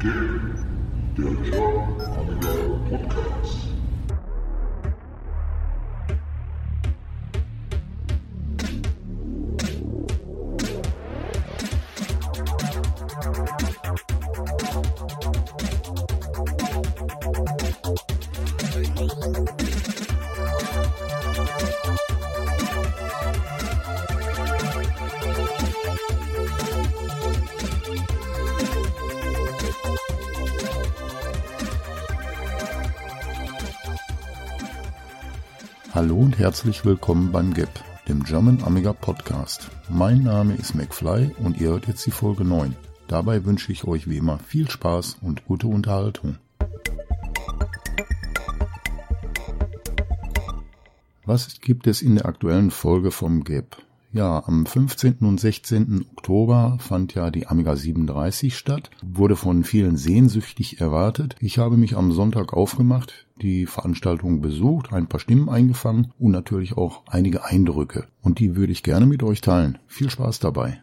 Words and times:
Game, 0.00 0.54
der 1.18 1.24
German 1.50 2.40
Podcast. 2.88 3.79
Herzlich 36.50 36.84
willkommen 36.84 37.30
beim 37.30 37.54
GAP, 37.54 37.70
dem 38.08 38.24
German 38.24 38.60
Amiga 38.64 38.92
Podcast. 38.92 39.70
Mein 39.88 40.24
Name 40.24 40.56
ist 40.56 40.74
McFly 40.74 41.30
und 41.38 41.60
ihr 41.60 41.68
hört 41.68 41.86
jetzt 41.86 42.04
die 42.06 42.10
Folge 42.10 42.44
9. 42.44 42.74
Dabei 43.06 43.44
wünsche 43.44 43.70
ich 43.70 43.84
euch 43.84 44.10
wie 44.10 44.16
immer 44.16 44.40
viel 44.40 44.68
Spaß 44.68 45.18
und 45.22 45.44
gute 45.44 45.68
Unterhaltung. 45.68 46.38
Was 51.24 51.60
gibt 51.60 51.86
es 51.86 52.02
in 52.02 52.16
der 52.16 52.26
aktuellen 52.26 52.72
Folge 52.72 53.12
vom 53.12 53.44
GAP? 53.44 53.76
Ja, 54.12 54.42
am 54.44 54.66
15. 54.66 55.18
und 55.20 55.38
16. 55.38 56.04
Oktober 56.16 56.78
fand 56.80 57.14
ja 57.14 57.30
die 57.30 57.46
Amiga 57.46 57.76
37 57.76 58.56
statt, 58.56 58.90
wurde 59.02 59.36
von 59.36 59.62
vielen 59.62 59.96
sehnsüchtig 59.96 60.80
erwartet. 60.80 61.36
Ich 61.38 61.58
habe 61.58 61.76
mich 61.76 61.96
am 61.96 62.10
Sonntag 62.10 62.52
aufgemacht, 62.52 63.28
die 63.40 63.66
Veranstaltung 63.66 64.40
besucht, 64.40 64.92
ein 64.92 65.06
paar 65.06 65.20
Stimmen 65.20 65.48
eingefangen 65.48 66.12
und 66.18 66.32
natürlich 66.32 66.76
auch 66.76 67.04
einige 67.06 67.44
Eindrücke. 67.44 68.08
Und 68.20 68.40
die 68.40 68.56
würde 68.56 68.72
ich 68.72 68.82
gerne 68.82 69.06
mit 69.06 69.22
euch 69.22 69.42
teilen. 69.42 69.78
Viel 69.86 70.10
Spaß 70.10 70.40
dabei. 70.40 70.82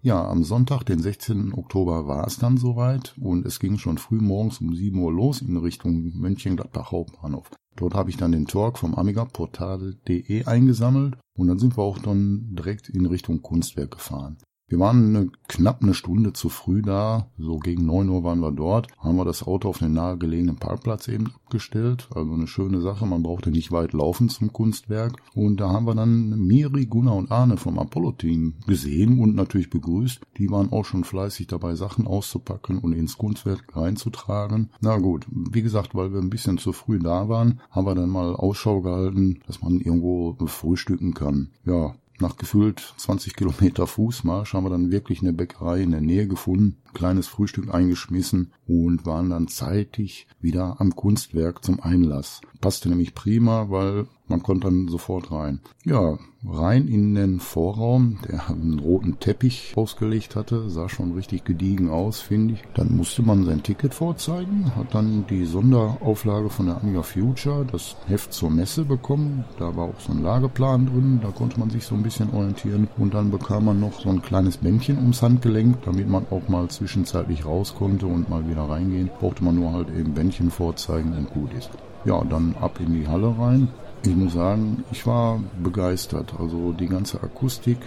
Ja, 0.00 0.26
am 0.26 0.42
Sonntag, 0.42 0.82
den 0.82 0.98
16. 0.98 1.54
Oktober, 1.54 2.08
war 2.08 2.26
es 2.26 2.38
dann 2.38 2.56
soweit 2.56 3.14
und 3.20 3.46
es 3.46 3.60
ging 3.60 3.78
schon 3.78 3.98
früh 3.98 4.18
morgens 4.20 4.58
um 4.60 4.74
7 4.74 4.98
Uhr 4.98 5.12
los 5.12 5.42
in 5.42 5.56
Richtung 5.56 6.10
Mönchengladbach 6.16 6.90
Hauptbahnhof. 6.90 7.48
Dort 7.76 7.94
habe 7.94 8.10
ich 8.10 8.16
dann 8.16 8.32
den 8.32 8.46
Talk 8.46 8.78
vom 8.78 8.94
Amiga 8.94 9.24
Portal.de 9.24 10.44
eingesammelt 10.44 11.16
und 11.38 11.48
dann 11.48 11.58
sind 11.58 11.76
wir 11.76 11.82
auch 11.82 11.98
dann 11.98 12.54
direkt 12.54 12.88
in 12.88 13.06
Richtung 13.06 13.42
Kunstwerk 13.42 13.92
gefahren. 13.92 14.38
Wir 14.68 14.78
waren 14.78 15.14
eine, 15.14 15.30
knapp 15.48 15.82
eine 15.82 15.92
Stunde 15.92 16.32
zu 16.32 16.48
früh 16.48 16.80
da, 16.80 17.28
so 17.36 17.58
gegen 17.58 17.84
neun 17.84 18.08
Uhr 18.08 18.24
waren 18.24 18.40
wir 18.40 18.52
dort, 18.52 18.88
haben 18.98 19.16
wir 19.16 19.24
das 19.26 19.46
Auto 19.46 19.68
auf 19.68 19.78
den 19.78 19.92
nahegelegenen 19.92 20.56
Parkplatz 20.56 21.08
eben 21.08 21.26
abgestellt, 21.26 22.08
also 22.14 22.32
eine 22.32 22.46
schöne 22.46 22.80
Sache, 22.80 23.04
man 23.04 23.22
brauchte 23.22 23.50
nicht 23.50 23.70
weit 23.70 23.92
laufen 23.92 24.30
zum 24.30 24.52
Kunstwerk. 24.52 25.16
Und 25.34 25.60
da 25.60 25.68
haben 25.68 25.84
wir 25.84 25.94
dann 25.94 26.30
Miri, 26.38 26.86
Gunnar 26.86 27.16
und 27.16 27.30
Arne 27.30 27.58
vom 27.58 27.78
Apollo-Team 27.78 28.54
gesehen 28.66 29.20
und 29.20 29.34
natürlich 29.34 29.68
begrüßt, 29.68 30.22
die 30.38 30.50
waren 30.50 30.72
auch 30.72 30.86
schon 30.86 31.04
fleißig 31.04 31.48
dabei, 31.48 31.74
Sachen 31.74 32.06
auszupacken 32.06 32.78
und 32.78 32.94
ins 32.94 33.18
Kunstwerk 33.18 33.76
reinzutragen. 33.76 34.70
Na 34.80 34.96
gut, 34.96 35.26
wie 35.30 35.62
gesagt, 35.62 35.94
weil 35.94 36.14
wir 36.14 36.20
ein 36.20 36.30
bisschen 36.30 36.56
zu 36.56 36.72
früh 36.72 36.98
da 36.98 37.28
waren, 37.28 37.60
haben 37.70 37.86
wir 37.86 37.94
dann 37.94 38.08
mal 38.08 38.34
Ausschau 38.34 38.80
gehalten, 38.80 39.40
dass 39.46 39.60
man 39.60 39.80
irgendwo 39.80 40.34
frühstücken 40.46 41.12
kann. 41.12 41.50
Ja, 41.66 41.94
nach 42.22 42.38
gefühlt 42.38 42.94
20 42.96 43.36
Kilometer 43.36 43.86
Fußmarsch 43.86 44.54
haben 44.54 44.64
wir 44.64 44.70
dann 44.70 44.90
wirklich 44.90 45.20
eine 45.20 45.34
Bäckerei 45.34 45.82
in 45.82 45.90
der 45.90 46.00
Nähe 46.00 46.26
gefunden, 46.26 46.78
kleines 46.94 47.26
Frühstück 47.26 47.74
eingeschmissen 47.74 48.52
und 48.66 49.04
waren 49.04 49.28
dann 49.28 49.48
zeitig 49.48 50.26
wieder 50.40 50.80
am 50.80 50.96
Kunstwerk 50.96 51.62
zum 51.62 51.80
Einlass. 51.80 52.40
Passte 52.60 52.88
nämlich 52.88 53.14
prima, 53.14 53.68
weil 53.68 54.06
man 54.32 54.42
konnte 54.42 54.68
dann 54.68 54.88
sofort 54.88 55.30
rein. 55.30 55.60
Ja, 55.84 56.16
rein 56.48 56.88
in 56.88 57.14
den 57.14 57.38
Vorraum, 57.38 58.18
der 58.26 58.48
einen 58.48 58.78
roten 58.78 59.20
Teppich 59.20 59.74
ausgelegt 59.76 60.36
hatte, 60.36 60.70
sah 60.70 60.88
schon 60.88 61.12
richtig 61.12 61.44
gediegen 61.44 61.90
aus, 61.90 62.20
finde 62.20 62.54
ich. 62.54 62.62
Dann 62.74 62.96
musste 62.96 63.22
man 63.22 63.44
sein 63.44 63.62
Ticket 63.62 63.92
vorzeigen, 63.92 64.74
hat 64.74 64.94
dann 64.94 65.26
die 65.28 65.44
Sonderauflage 65.44 66.48
von 66.48 66.66
der 66.66 66.80
Amiga 66.80 67.02
Future, 67.02 67.66
das 67.70 67.94
Heft 68.06 68.32
zur 68.32 68.50
Messe 68.50 68.86
bekommen. 68.86 69.44
Da 69.58 69.76
war 69.76 69.88
auch 69.88 70.00
so 70.00 70.12
ein 70.12 70.22
Lageplan 70.22 70.86
drin, 70.86 71.20
da 71.22 71.28
konnte 71.28 71.60
man 71.60 71.68
sich 71.68 71.84
so 71.84 71.94
ein 71.94 72.02
bisschen 72.02 72.32
orientieren. 72.32 72.88
Und 72.96 73.12
dann 73.12 73.30
bekam 73.30 73.66
man 73.66 73.80
noch 73.80 74.00
so 74.00 74.08
ein 74.08 74.22
kleines 74.22 74.56
Bändchen 74.56 74.96
ums 74.96 75.20
Handgelenk, 75.20 75.82
damit 75.84 76.08
man 76.08 76.26
auch 76.30 76.48
mal 76.48 76.68
zwischenzeitlich 76.68 77.44
raus 77.44 77.74
konnte 77.76 78.06
und 78.06 78.30
mal 78.30 78.48
wieder 78.48 78.62
reingehen. 78.62 79.10
Brauchte 79.20 79.44
man 79.44 79.56
nur 79.56 79.72
halt 79.72 79.90
eben 79.90 80.14
Bändchen 80.14 80.50
vorzeigen 80.50 81.12
und 81.12 81.28
gut 81.28 81.52
ist. 81.52 81.70
Ja, 82.04 82.24
dann 82.24 82.56
ab 82.60 82.80
in 82.80 82.94
die 82.94 83.06
Halle 83.06 83.36
rein. 83.38 83.68
Ich 84.04 84.16
muss 84.16 84.32
sagen, 84.32 84.84
ich 84.90 85.06
war 85.06 85.38
begeistert. 85.62 86.34
Also 86.38 86.72
die 86.72 86.88
ganze 86.88 87.22
Akustik, 87.22 87.78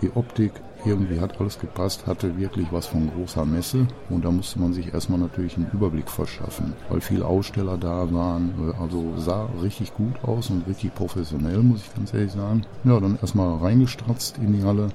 die 0.00 0.10
Optik, 0.14 0.52
irgendwie 0.84 1.18
hat 1.18 1.40
alles 1.40 1.58
gepasst, 1.58 2.06
hatte 2.06 2.38
wirklich 2.38 2.68
was 2.70 2.86
von 2.86 3.10
großer 3.10 3.44
Messe 3.44 3.88
und 4.08 4.24
da 4.24 4.30
musste 4.30 4.60
man 4.60 4.72
sich 4.72 4.94
erstmal 4.94 5.18
natürlich 5.18 5.56
einen 5.56 5.68
Überblick 5.72 6.08
verschaffen, 6.08 6.74
weil 6.88 7.00
viele 7.00 7.26
Aussteller 7.26 7.76
da 7.76 8.12
waren. 8.12 8.72
Also 8.80 9.14
sah 9.16 9.48
richtig 9.60 9.92
gut 9.94 10.22
aus 10.22 10.50
und 10.50 10.68
richtig 10.68 10.94
professionell, 10.94 11.58
muss 11.58 11.80
ich 11.80 11.94
ganz 11.94 12.14
ehrlich 12.14 12.30
sagen. 12.30 12.62
Ja, 12.84 13.00
dann 13.00 13.18
erstmal 13.20 13.58
reingestratzt 13.58 14.38
in 14.38 14.52
die 14.52 14.62
Halle 14.62 14.90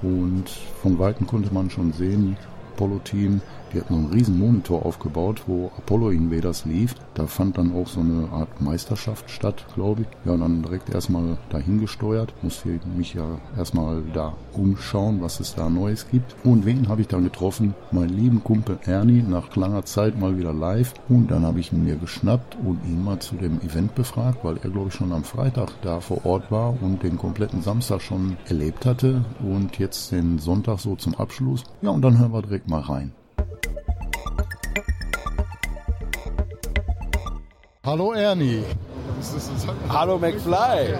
und 0.00 0.48
von 0.80 0.98
Weitem 0.98 1.26
konnte 1.26 1.52
man 1.52 1.68
schon 1.68 1.92
sehen, 1.92 2.38
Apollo-Team, 2.74 3.42
die 3.72 3.80
hatten 3.80 3.94
einen 3.94 4.12
riesen 4.12 4.38
Monitor 4.38 4.84
aufgebaut, 4.84 5.42
wo 5.46 5.70
Apollo 5.76 6.10
Invaders 6.10 6.64
lief. 6.64 6.94
Da 7.14 7.26
fand 7.26 7.58
dann 7.58 7.74
auch 7.74 7.86
so 7.86 8.00
eine 8.00 8.28
Art 8.30 8.60
Meisterschaft 8.60 9.30
statt, 9.30 9.66
glaube 9.74 10.02
ich. 10.02 10.08
Ja, 10.24 10.32
und 10.32 10.40
dann 10.40 10.62
direkt 10.62 10.90
erstmal 10.90 11.38
dahin 11.50 11.80
gesteuert. 11.80 12.32
Musste 12.42 12.78
mich 12.96 13.14
ja 13.14 13.38
erstmal 13.56 14.02
da 14.12 14.34
umschauen, 14.52 15.20
was 15.20 15.40
es 15.40 15.54
da 15.54 15.68
Neues 15.68 16.06
gibt. 16.10 16.36
Und 16.44 16.64
wen 16.66 16.88
habe 16.88 17.00
ich 17.00 17.08
dann 17.08 17.24
getroffen? 17.24 17.74
Meinen 17.90 18.10
lieben 18.10 18.44
Kumpel 18.44 18.78
Ernie, 18.84 19.22
nach 19.22 19.54
langer 19.56 19.84
Zeit 19.84 20.18
mal 20.18 20.38
wieder 20.38 20.52
live. 20.52 20.94
Und 21.08 21.30
dann 21.30 21.44
habe 21.44 21.60
ich 21.60 21.72
ihn 21.72 21.84
mir 21.84 21.96
geschnappt 21.96 22.56
und 22.64 22.84
ihn 22.84 23.02
mal 23.02 23.18
zu 23.18 23.34
dem 23.36 23.60
Event 23.60 23.94
befragt, 23.94 24.44
weil 24.44 24.58
er, 24.62 24.70
glaube 24.70 24.88
ich, 24.88 24.94
schon 24.94 25.12
am 25.12 25.24
Freitag 25.24 25.70
da 25.82 26.00
vor 26.00 26.24
Ort 26.24 26.50
war 26.50 26.74
und 26.82 27.02
den 27.02 27.18
kompletten 27.18 27.62
Samstag 27.62 28.02
schon 28.02 28.36
erlebt 28.46 28.86
hatte. 28.86 29.24
Und 29.40 29.78
jetzt 29.78 30.12
den 30.12 30.38
Sonntag 30.38 30.80
so 30.80 30.96
zum 30.96 31.14
Abschluss. 31.14 31.64
Ja, 31.82 31.90
und 31.90 32.02
dann 32.02 32.18
hören 32.18 32.32
wir 32.32 32.42
direkt 32.42 32.68
mal 32.68 32.80
rein. 32.80 33.12
Hallo 37.86 38.12
Ernie. 38.14 38.64
Hallo 39.88 40.18
McFly. 40.18 40.92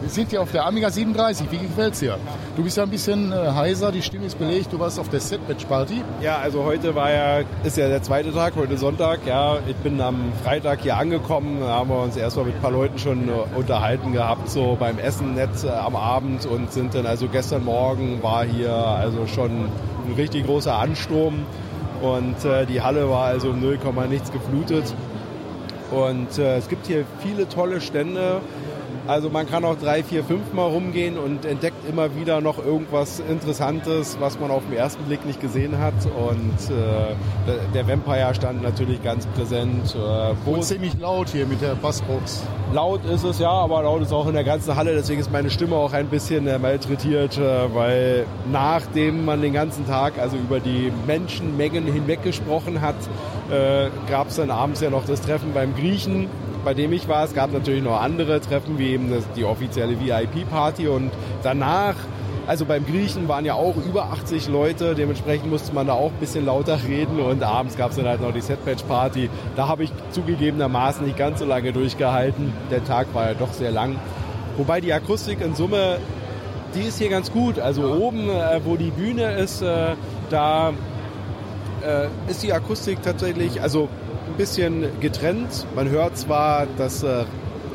Wir 0.00 0.08
sind 0.08 0.30
hier 0.30 0.40
auf 0.40 0.52
der 0.52 0.64
Amiga 0.64 0.90
37. 0.90 1.50
Wie 1.50 1.58
gefällt's 1.58 1.98
dir? 1.98 2.18
Du 2.54 2.62
bist 2.62 2.76
ja 2.76 2.84
ein 2.84 2.90
bisschen 2.90 3.32
äh, 3.32 3.50
heiser, 3.52 3.90
die 3.90 4.00
Stimme 4.00 4.26
ist 4.26 4.38
belegt. 4.38 4.72
Du 4.72 4.78
warst 4.78 5.00
auf 5.00 5.08
der 5.08 5.18
Setbatch 5.18 5.64
Party. 5.64 6.04
Ja, 6.20 6.36
also 6.36 6.62
heute 6.62 6.94
war 6.94 7.10
ja, 7.10 7.40
ist 7.64 7.76
ja 7.76 7.88
der 7.88 8.04
zweite 8.04 8.32
Tag, 8.32 8.54
heute 8.54 8.78
Sonntag. 8.78 9.26
Ja, 9.26 9.58
ich 9.66 9.74
bin 9.74 10.00
am 10.00 10.32
Freitag 10.44 10.82
hier 10.82 10.96
angekommen. 10.96 11.58
Da 11.58 11.70
haben 11.70 11.90
wir 11.90 12.00
uns 12.00 12.16
erstmal 12.16 12.46
mit 12.46 12.54
ein 12.54 12.62
paar 12.62 12.70
Leuten 12.70 13.00
schon 13.00 13.28
äh, 13.28 13.32
unterhalten 13.56 14.12
gehabt, 14.12 14.48
so 14.48 14.76
beim 14.78 15.00
Essen 15.00 15.34
nett 15.34 15.64
äh, 15.64 15.70
am 15.70 15.96
Abend 15.96 16.46
und 16.46 16.72
sind 16.72 16.94
dann 16.94 17.06
also 17.06 17.26
gestern 17.26 17.64
Morgen 17.64 18.22
war 18.22 18.44
hier 18.44 18.72
also 18.72 19.26
schon 19.26 19.50
ein 19.50 20.14
richtig 20.16 20.46
großer 20.46 20.76
Ansturm 20.76 21.44
und 22.02 22.44
äh, 22.44 22.66
die 22.66 22.82
Halle 22.82 23.08
war 23.08 23.26
also 23.26 23.50
um 23.50 23.60
0, 23.60 23.78
nichts 24.08 24.32
geflutet. 24.32 24.92
Und 25.90 26.38
äh, 26.38 26.56
es 26.56 26.68
gibt 26.68 26.86
hier 26.86 27.04
viele 27.20 27.48
tolle 27.48 27.80
Stände. 27.80 28.40
Also 29.06 29.30
man 29.30 29.48
kann 29.48 29.64
auch 29.64 29.76
drei, 29.76 30.04
vier, 30.04 30.22
fünf 30.22 30.52
Mal 30.52 30.66
rumgehen 30.66 31.18
und 31.18 31.44
entdeckt 31.44 31.88
immer 31.88 32.14
wieder 32.14 32.40
noch 32.40 32.64
irgendwas 32.64 33.20
Interessantes, 33.20 34.16
was 34.20 34.38
man 34.38 34.50
auf 34.52 34.62
den 34.68 34.76
ersten 34.76 35.02
Blick 35.04 35.26
nicht 35.26 35.40
gesehen 35.40 35.78
hat. 35.78 35.94
Und 36.06 36.70
äh, 36.70 37.14
der 37.74 37.88
Vampire 37.88 38.32
stand 38.34 38.62
natürlich 38.62 39.02
ganz 39.02 39.26
präsent. 39.26 39.96
Äh, 39.96 40.48
und 40.48 40.62
ziemlich 40.62 40.96
laut 41.00 41.30
hier 41.30 41.46
mit 41.46 41.60
der 41.60 41.74
Bassbox. 41.74 42.44
Laut 42.72 43.04
ist 43.04 43.24
es 43.24 43.40
ja, 43.40 43.50
aber 43.50 43.82
laut 43.82 44.02
ist 44.02 44.12
auch 44.12 44.28
in 44.28 44.34
der 44.34 44.44
ganzen 44.44 44.76
Halle. 44.76 44.94
Deswegen 44.94 45.20
ist 45.20 45.32
meine 45.32 45.50
Stimme 45.50 45.74
auch 45.74 45.92
ein 45.92 46.06
bisschen 46.06 46.46
äh, 46.46 46.58
malträtiert, 46.58 47.38
äh, 47.38 47.74
weil 47.74 48.24
nachdem 48.52 49.24
man 49.24 49.42
den 49.42 49.52
ganzen 49.52 49.84
Tag 49.86 50.18
also 50.18 50.36
über 50.36 50.60
die 50.60 50.92
Menschenmengen 51.08 51.86
hinweg 51.86 52.22
gesprochen 52.22 52.80
hat, 52.80 52.94
äh, 53.50 53.88
gab 54.08 54.28
es 54.28 54.36
dann 54.36 54.50
abends 54.50 54.80
ja 54.80 54.90
noch 54.90 55.04
das 55.04 55.20
Treffen 55.20 55.52
beim 55.52 55.74
Griechen 55.74 56.28
bei 56.64 56.74
dem 56.74 56.92
ich 56.92 57.08
war. 57.08 57.24
Es 57.24 57.34
gab 57.34 57.52
natürlich 57.52 57.82
noch 57.82 58.00
andere 58.00 58.40
Treffen, 58.40 58.78
wie 58.78 58.88
eben 58.88 59.10
das, 59.10 59.24
die 59.36 59.44
offizielle 59.44 59.98
VIP-Party 60.00 60.88
und 60.88 61.10
danach 61.42 61.94
also 62.44 62.64
beim 62.64 62.84
Griechen 62.84 63.28
waren 63.28 63.44
ja 63.44 63.54
auch 63.54 63.76
über 63.76 64.06
80 64.06 64.48
Leute, 64.48 64.96
dementsprechend 64.96 65.48
musste 65.48 65.72
man 65.72 65.86
da 65.86 65.92
auch 65.92 66.10
ein 66.10 66.18
bisschen 66.18 66.44
lauter 66.44 66.76
reden 66.88 67.20
und 67.20 67.40
abends 67.44 67.76
gab 67.76 67.90
es 67.90 67.96
dann 67.96 68.08
halt 68.08 68.20
noch 68.20 68.32
die 68.32 68.40
Setpatch-Party. 68.40 69.30
Da 69.54 69.68
habe 69.68 69.84
ich 69.84 69.92
zugegebenermaßen 70.10 71.06
nicht 71.06 71.16
ganz 71.16 71.38
so 71.38 71.44
lange 71.44 71.72
durchgehalten. 71.72 72.52
Der 72.72 72.84
Tag 72.84 73.06
war 73.14 73.28
ja 73.28 73.34
doch 73.34 73.52
sehr 73.52 73.70
lang. 73.70 73.96
Wobei 74.56 74.80
die 74.80 74.92
Akustik 74.92 75.40
in 75.40 75.54
Summe 75.54 75.98
die 76.74 76.82
ist 76.82 76.98
hier 76.98 77.10
ganz 77.10 77.30
gut. 77.30 77.58
Also 77.58 77.92
oben, 77.92 78.28
äh, 78.28 78.60
wo 78.64 78.76
die 78.76 78.90
Bühne 78.90 79.32
ist, 79.34 79.62
äh, 79.62 79.94
da 80.30 80.70
äh, 81.82 82.30
ist 82.30 82.42
die 82.42 82.52
Akustik 82.52 83.02
tatsächlich, 83.02 83.60
also 83.60 83.88
ein 84.32 84.36
bisschen 84.36 85.00
getrennt. 85.00 85.66
Man 85.74 85.90
hört 85.90 86.16
zwar 86.16 86.66
das 86.78 87.02
äh, 87.02 87.24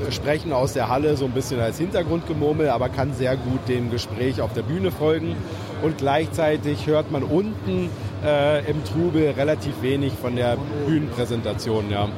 Sprechen 0.09 0.54
aus 0.54 0.74
der 0.74 0.89
Halle 0.89 1.15
so 1.15 1.25
ein 1.25 1.31
bisschen 1.31 1.59
als 1.59 1.77
Hintergrundgemurmel, 1.77 2.69
aber 2.69 2.89
kann 2.89 3.13
sehr 3.13 3.36
gut 3.38 3.68
dem 3.68 3.92
Gespräch 3.92 4.42
auf 4.42 4.54
der 4.54 4.63
Bühne 4.63 4.92
folgen. 4.92 5.36
Und 5.83 5.98
gleichzeitig 5.98 6.88
hört 6.88 7.12
man 7.12 7.24
unten 7.24 7.89
äh, 8.25 8.69
im 8.69 8.83
Trubel 8.83 9.31
relativ 9.31 9.81
wenig 9.81 10.13
von 10.13 10.36
der 10.36 10.57
Bühnenpräsentation. 10.88 11.92
Ja. 11.92 12.09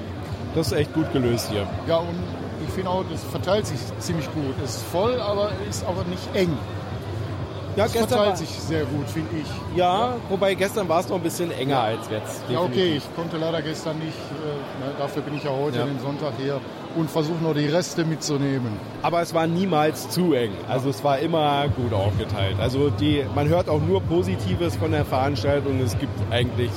Das 0.55 0.67
ist 0.67 0.73
echt 0.73 0.93
gut 0.93 1.11
gelöst 1.11 1.49
hier. 1.51 1.67
Ja, 1.87 1.97
und 1.97 2.15
ich 2.65 2.73
finde 2.73 2.89
auch, 2.89 3.03
das 3.11 3.23
verteilt 3.23 3.67
sich 3.67 3.77
ziemlich 3.99 4.31
gut. 4.33 4.55
Ist 4.63 4.81
voll, 4.83 5.19
aber 5.19 5.51
ist 5.69 5.85
aber 5.85 6.03
nicht 6.05 6.27
eng. 6.33 6.57
Ja, 7.79 7.85
Das 7.85 7.93
gestern 7.93 8.09
verteilt 8.09 8.29
war, 8.31 8.35
sich 8.35 8.49
sehr 8.49 8.83
gut, 8.83 9.07
finde 9.09 9.29
ich. 9.41 9.77
ja, 9.77 10.15
wobei 10.27 10.53
gestern 10.53 10.89
war 10.89 10.99
es 10.99 11.07
noch 11.07 11.15
ein 11.15 11.23
bisschen 11.23 11.49
enger 11.51 11.79
als 11.79 12.09
jetzt. 12.11 12.43
Ja, 12.49 12.59
definitiv. 12.59 12.65
okay, 12.69 12.97
ich 12.97 13.15
konnte 13.15 13.37
leider 13.37 13.61
gestern 13.61 13.99
nicht. 13.99 14.17
Äh, 14.17 14.85
ne, 14.85 14.91
dafür 14.99 15.21
bin 15.21 15.35
ich 15.37 15.43
ja 15.45 15.51
heute 15.51 15.77
Ja. 15.77 15.85
den 15.85 15.99
Sonntag 16.01 16.33
hier 16.37 16.59
und 16.97 17.09
versuche 17.09 17.41
noch 17.41 17.53
die 17.53 17.67
Reste 17.67 18.03
mitzunehmen. 18.03 18.73
Aber 19.01 19.21
es 19.21 19.33
war 19.33 19.47
niemals 19.47 20.09
zu 20.09 20.33
eng. 20.33 20.51
Also 20.67 20.89
es 20.89 21.03
war 21.05 21.19
immer 21.19 21.69
gut 21.69 21.93
aufgeteilt. 21.93 22.57
Also 22.59 22.89
die, 22.89 23.23
man 23.33 23.47
hört 23.47 23.69
auch 23.69 23.79
nur 23.81 24.01
Positives 24.01 24.75
von 24.75 24.91
der 24.91 25.05
Veranstaltung. 25.05 25.79
Es 25.81 25.97
gibt 25.97 26.11
eigentlich, 26.31 26.71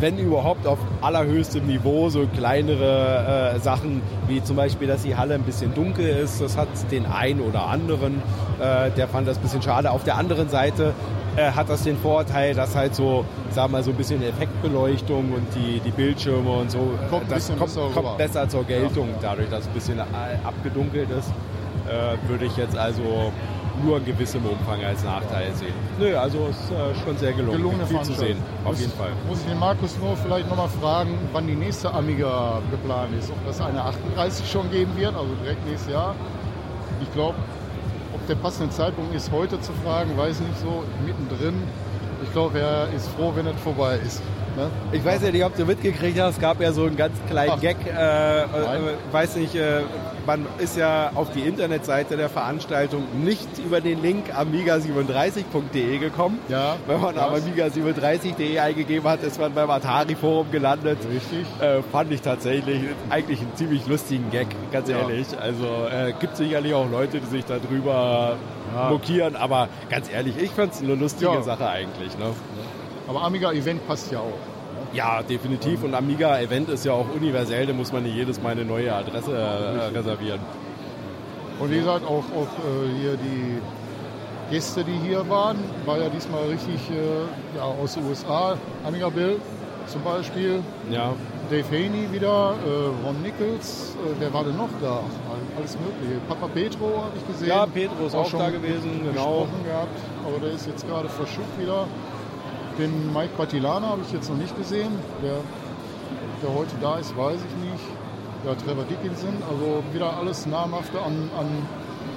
wenn 0.00 0.18
überhaupt, 0.18 0.66
auf 0.66 0.78
allerhöchstem 1.00 1.66
Niveau 1.66 2.08
so 2.08 2.26
kleinere 2.26 3.54
äh, 3.54 3.58
Sachen, 3.60 4.02
wie 4.26 4.42
zum 4.42 4.56
Beispiel, 4.56 4.88
dass 4.88 5.02
die 5.02 5.16
Halle 5.16 5.34
ein 5.34 5.42
bisschen 5.42 5.74
dunkel 5.74 6.06
ist. 6.06 6.40
Das 6.40 6.56
hat 6.56 6.68
den 6.90 7.06
einen 7.06 7.40
oder 7.40 7.66
anderen, 7.66 8.22
äh, 8.60 8.90
der 8.90 9.08
fand 9.08 9.28
das 9.28 9.38
ein 9.38 9.42
bisschen 9.42 9.62
schade. 9.62 9.90
Auf 9.90 10.04
der 10.04 10.16
anderen 10.16 10.48
Seite 10.48 10.94
äh, 11.36 11.50
hat 11.50 11.68
das 11.68 11.84
den 11.84 11.96
Vorteil, 11.98 12.54
dass 12.54 12.74
halt 12.74 12.94
so, 12.94 13.24
sagen 13.50 13.72
wir 13.72 13.78
mal, 13.78 13.84
so 13.84 13.90
ein 13.90 13.96
bisschen 13.96 14.22
Effektbeleuchtung 14.22 15.32
und 15.32 15.46
die, 15.54 15.80
die 15.80 15.90
Bildschirme 15.90 16.50
und 16.50 16.70
so, 16.70 16.78
Kommt 17.10 17.30
das 17.30 17.48
kommt, 17.48 17.60
besser 17.60 17.88
kommt 17.94 18.18
besser 18.18 18.48
zur 18.48 18.64
Geltung, 18.64 19.08
dadurch, 19.20 19.48
dass 19.48 19.60
es 19.60 19.66
ein 19.68 19.74
bisschen 19.74 19.98
äh, 19.98 20.02
abgedunkelt 20.44 21.08
ist, 21.10 21.30
äh, 21.88 22.28
würde 22.28 22.46
ich 22.46 22.56
jetzt 22.56 22.76
also 22.76 23.32
nur 23.84 23.98
in 23.98 24.04
gewissem 24.04 24.44
Umfang 24.44 24.82
als 24.84 25.02
Nachteil 25.04 25.52
sehen. 25.54 25.72
Nö, 25.98 26.16
also 26.16 26.48
es 26.50 26.56
ist 26.58 26.70
äh, 26.70 27.04
schon 27.04 27.16
sehr 27.18 27.32
gelungen. 27.32 27.56
Gelungene 27.56 27.86
Viel 27.86 28.02
zu 28.02 28.12
sehen, 28.14 28.38
auf 28.64 28.70
Muss- 28.72 28.80
jeden 28.80 28.92
Fall. 28.92 29.10
Muss 29.28 29.40
ich 29.40 29.46
den 29.46 29.58
Markus 29.58 29.96
nur 29.98 30.16
vielleicht 30.16 30.48
nochmal 30.48 30.68
fragen, 30.80 31.18
wann 31.32 31.46
die 31.46 31.54
nächste 31.56 31.92
Amiga 31.92 32.60
geplant 32.70 33.10
ist. 33.18 33.30
Ob 33.30 33.46
das 33.46 33.60
eine 33.60 33.82
38 33.82 34.50
schon 34.50 34.70
geben 34.70 34.92
wird, 34.96 35.14
also 35.14 35.28
direkt 35.42 35.66
nächstes 35.66 35.92
Jahr. 35.92 36.14
Ich 37.02 37.12
glaube, 37.12 37.34
ob 38.14 38.26
der 38.26 38.34
passende 38.36 38.70
Zeitpunkt 38.70 39.14
ist, 39.14 39.30
heute 39.32 39.60
zu 39.60 39.72
fragen, 39.84 40.16
weiß 40.16 40.40
nicht 40.40 40.58
so, 40.60 40.84
mittendrin. 41.04 41.62
Ich 42.22 42.32
glaube, 42.32 42.58
er 42.60 42.88
ist 42.94 43.08
froh, 43.16 43.32
wenn 43.34 43.46
es 43.46 43.58
vorbei 43.62 43.98
ist. 44.04 44.20
Ne? 44.56 44.68
Ich 44.92 45.04
weiß 45.04 45.22
ja 45.22 45.30
nicht, 45.30 45.44
ob 45.44 45.56
du 45.56 45.64
mitgekriegt 45.64 46.20
hast, 46.20 46.34
es 46.34 46.40
gab 46.40 46.60
ja 46.60 46.72
so 46.72 46.84
einen 46.84 46.96
ganz 46.96 47.16
kleinen 47.28 47.52
Ach. 47.54 47.60
Gag, 47.60 47.76
äh, 47.86 48.42
äh, 48.42 48.46
weiß 49.12 49.36
nicht, 49.36 49.54
äh, 49.54 49.80
man 50.30 50.46
ist 50.58 50.76
ja 50.76 51.10
auf 51.16 51.32
die 51.32 51.40
Internetseite 51.40 52.16
der 52.16 52.28
Veranstaltung 52.28 53.02
nicht 53.24 53.48
über 53.58 53.80
den 53.80 54.00
Link 54.00 54.26
amiga37.de 54.32 55.98
gekommen. 55.98 56.38
Ja, 56.48 56.76
Wenn 56.86 57.00
man 57.00 57.18
aber 57.18 57.38
amiga37.de 57.38 58.58
eingegeben 58.60 59.08
hat, 59.08 59.24
ist 59.24 59.40
man 59.40 59.52
beim 59.52 59.68
Atari-Forum 59.70 60.52
gelandet. 60.52 60.98
Richtig. 61.12 61.46
Äh, 61.60 61.82
fand 61.90 62.12
ich 62.12 62.22
tatsächlich 62.22 62.80
eigentlich 63.08 63.40
einen 63.40 63.56
ziemlich 63.56 63.86
lustigen 63.88 64.30
Gag, 64.30 64.46
ganz 64.70 64.88
Ja. 64.88 64.98
ehrlich. 65.00 65.26
Also 65.40 65.66
äh, 65.90 66.12
gibt 66.20 66.36
sicherlich 66.36 66.74
auch 66.74 66.88
Leute, 66.88 67.18
die 67.18 67.26
sich 67.26 67.44
darüber 67.44 68.36
Ja. 68.74 68.90
mokieren, 68.90 69.34
aber 69.34 69.68
ganz 69.90 70.08
ehrlich, 70.12 70.34
ich 70.40 70.50
fand 70.52 70.72
es 70.74 70.80
eine 70.80 70.94
lustige 70.94 71.32
Ja. 71.32 71.42
Sache 71.42 71.68
eigentlich. 71.68 72.16
Ne? 72.18 72.26
Aber 73.08 73.22
Amiga-Event 73.24 73.84
passt 73.88 74.12
ja 74.12 74.20
auch. 74.20 74.38
Ja, 74.92 75.22
definitiv. 75.22 75.84
Und 75.84 75.94
Amiga-Event 75.94 76.68
ist 76.68 76.84
ja 76.84 76.92
auch 76.92 77.06
universell, 77.14 77.66
da 77.66 77.72
muss 77.72 77.92
man 77.92 78.02
nicht 78.02 78.16
jedes 78.16 78.42
Mal 78.42 78.50
eine 78.50 78.64
neue 78.64 78.92
Adresse 78.92 79.32
äh, 79.32 79.96
reservieren. 79.96 80.40
Und 81.60 81.70
wie 81.70 81.78
gesagt, 81.78 82.04
auch, 82.04 82.24
auch 82.24 82.48
äh, 82.64 83.00
hier 83.00 83.16
die 83.16 83.60
Gäste, 84.50 84.82
die 84.82 84.98
hier 85.06 85.28
waren, 85.28 85.58
war 85.86 85.98
ja 85.98 86.08
diesmal 86.08 86.44
richtig 86.48 86.90
äh, 86.90 87.56
ja, 87.56 87.62
aus 87.62 87.94
den 87.94 88.06
USA. 88.08 88.56
Amiga 88.84 89.08
Bill 89.10 89.36
zum 89.86 90.02
Beispiel, 90.02 90.62
Ja, 90.90 91.12
Dave 91.50 91.66
Haney 91.68 92.12
wieder, 92.12 92.54
äh, 92.64 93.06
Ron 93.06 93.22
Nichols, 93.22 93.96
äh, 93.96 94.14
wer 94.20 94.32
war 94.32 94.44
denn 94.44 94.56
noch 94.56 94.68
da? 94.80 95.00
Alles 95.56 95.76
Mögliche. 95.78 96.20
Papa 96.28 96.46
Petro 96.48 96.86
habe 96.86 97.12
ich 97.16 97.26
gesehen. 97.26 97.48
ja 97.48 97.66
Pedro 97.66 98.06
ist 98.06 98.14
auch, 98.14 98.28
schon 98.28 98.38
da 98.38 98.50
gewesen, 98.50 99.02
genau. 99.04 99.48
gehabt, 99.64 99.98
aber 100.24 100.38
der 100.44 100.54
ist 100.54 100.66
jetzt 100.66 100.86
gerade 100.86 101.08
verschütt 101.08 101.44
wieder. 101.58 101.86
Den 102.80 103.12
Mike 103.12 103.36
Batilana 103.36 103.88
habe 103.88 104.00
ich 104.06 104.12
jetzt 104.12 104.30
noch 104.30 104.36
nicht 104.38 104.56
gesehen. 104.56 104.90
Der, 105.22 105.36
der 106.42 106.54
heute 106.58 106.74
da 106.80 106.96
ist, 106.98 107.14
weiß 107.16 107.36
ich 107.36 107.70
nicht. 107.70 107.84
Ja, 108.46 108.54
Trevor 108.54 108.84
Dickinson, 108.84 109.34
also 109.50 109.82
wieder 109.92 110.16
alles 110.16 110.46
namhafte 110.46 110.98
an, 110.98 111.28
an, 111.38 111.46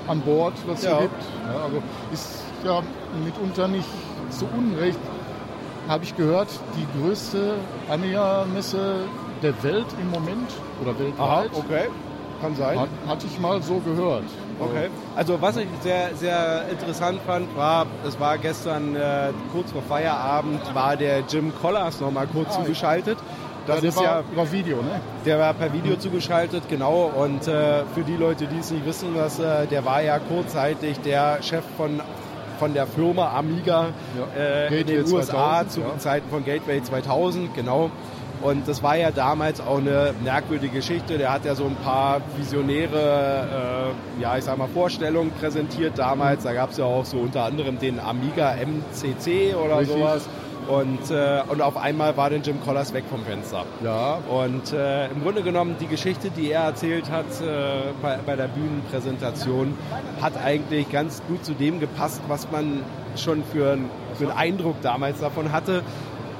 an 0.07 0.21
Bord, 0.21 0.53
was 0.67 0.79
es 0.79 0.85
Ja. 0.85 1.01
gibt. 1.01 1.21
Ja, 1.53 1.63
also 1.65 1.83
ist 2.13 2.43
ja 2.63 2.81
mitunter 3.25 3.67
nicht 3.67 3.89
zu 4.29 4.45
Unrecht, 4.57 4.97
habe 5.89 6.05
ich 6.05 6.15
gehört, 6.15 6.47
die 6.77 6.87
größte 7.01 7.55
Amiga-Messe 7.89 8.99
der 9.41 9.61
Welt 9.63 9.87
im 9.99 10.11
Moment 10.11 10.49
oder 10.81 10.91
Aha, 10.91 11.41
weltweit. 11.41 11.51
okay. 11.53 11.87
Kann 12.43 12.55
sein. 12.55 12.77
Hat, 12.79 12.89
hatte 13.07 13.25
ich 13.25 13.39
mal 13.39 13.61
so 13.63 13.75
gehört. 13.79 14.25
Okay. 14.59 14.89
Also 15.15 15.41
was 15.41 15.55
ich 15.57 15.67
sehr, 15.81 16.13
sehr 16.15 16.65
interessant 16.69 17.19
fand, 17.25 17.55
war, 17.55 17.85
es 18.05 18.19
war 18.19 18.37
gestern 18.37 18.95
äh, 18.95 19.29
kurz 19.53 19.71
vor 19.71 19.81
Feierabend, 19.81 20.59
war 20.75 20.97
der 20.97 21.21
Jim 21.21 21.53
Collars 21.61 22.01
noch 22.01 22.11
mal 22.11 22.27
kurz 22.27 22.49
Ah, 22.51 22.59
zugeschaltet. 22.61 23.17
Das 23.65 23.75
ja, 23.77 23.81
der 23.81 23.89
ist 23.91 23.95
war 23.97 24.03
ja, 24.03 24.23
über 24.31 24.51
Video, 24.51 24.77
ne? 24.77 24.99
der 25.25 25.39
war 25.39 25.53
per 25.53 25.71
Video 25.71 25.95
zugeschaltet, 25.95 26.63
genau. 26.69 27.09
Und 27.15 27.47
äh, 27.47 27.83
für 27.95 28.03
die 28.05 28.17
Leute, 28.17 28.45
die 28.45 28.59
es 28.59 28.71
nicht 28.71 28.85
wissen, 28.85 29.15
dass, 29.15 29.39
äh, 29.39 29.65
der 29.67 29.85
war 29.85 30.01
ja 30.01 30.19
kurzzeitig 30.19 30.99
der 30.99 31.41
Chef 31.41 31.63
von 31.77 32.01
von 32.59 32.73
der 32.73 32.85
Firma 32.87 33.35
Amiga 33.37 33.87
Ja. 34.15 34.41
äh, 34.41 34.81
in 34.81 34.85
den 34.87 35.01
USA 35.11 35.65
2000, 35.65 35.71
zu 35.71 35.79
ja. 35.81 35.97
Zeiten 35.97 36.29
von 36.29 36.45
Gateway 36.45 36.83
2000, 36.83 37.53
genau. 37.55 37.89
Und 38.43 38.67
das 38.67 38.83
war 38.83 38.97
ja 38.97 39.11
damals 39.11 39.61
auch 39.61 39.77
eine 39.77 40.13
merkwürdige 40.21 40.75
Geschichte. 40.75 41.17
Der 41.17 41.31
hat 41.31 41.45
ja 41.45 41.55
so 41.55 41.63
ein 41.63 41.77
paar 41.77 42.21
visionäre, 42.37 43.93
äh, 44.19 44.21
ja 44.21 44.37
ich 44.37 44.43
sag 44.43 44.57
mal, 44.57 44.67
Vorstellungen 44.67 45.31
präsentiert 45.31 45.97
damals. 45.97 46.43
Da 46.43 46.53
gab 46.53 46.71
es 46.71 46.77
ja 46.77 46.83
auch 46.83 47.05
so 47.05 47.17
unter 47.17 47.43
anderem 47.45 47.79
den 47.79 47.99
Amiga 48.01 48.53
MCC 48.55 49.55
oder 49.55 49.79
Richtig. 49.79 49.97
sowas. 49.97 50.27
Und, 50.67 51.11
äh, 51.11 51.41
und 51.49 51.61
auf 51.61 51.77
einmal 51.77 52.15
war 52.15 52.29
dann 52.29 52.41
Jim 52.41 52.61
Collars 52.61 52.93
weg 52.93 53.03
vom 53.09 53.23
Fenster. 53.25 53.65
Ja, 53.83 54.19
Und 54.29 54.71
äh, 54.71 55.07
im 55.07 55.21
Grunde 55.21 55.41
genommen 55.43 55.75
die 55.79 55.87
Geschichte, 55.87 56.29
die 56.29 56.51
er 56.51 56.63
erzählt 56.63 57.11
hat 57.11 57.25
äh, 57.41 57.91
bei, 58.01 58.17
bei 58.25 58.35
der 58.35 58.47
Bühnenpräsentation, 58.47 59.73
hat 60.21 60.33
eigentlich 60.37 60.89
ganz 60.89 61.21
gut 61.27 61.43
zu 61.43 61.53
dem 61.53 61.79
gepasst, 61.79 62.21
was 62.27 62.49
man 62.51 62.81
schon 63.17 63.43
für, 63.43 63.77
für 64.15 64.29
einen 64.29 64.37
Eindruck 64.37 64.81
damals 64.81 65.19
davon 65.19 65.51
hatte. 65.51 65.83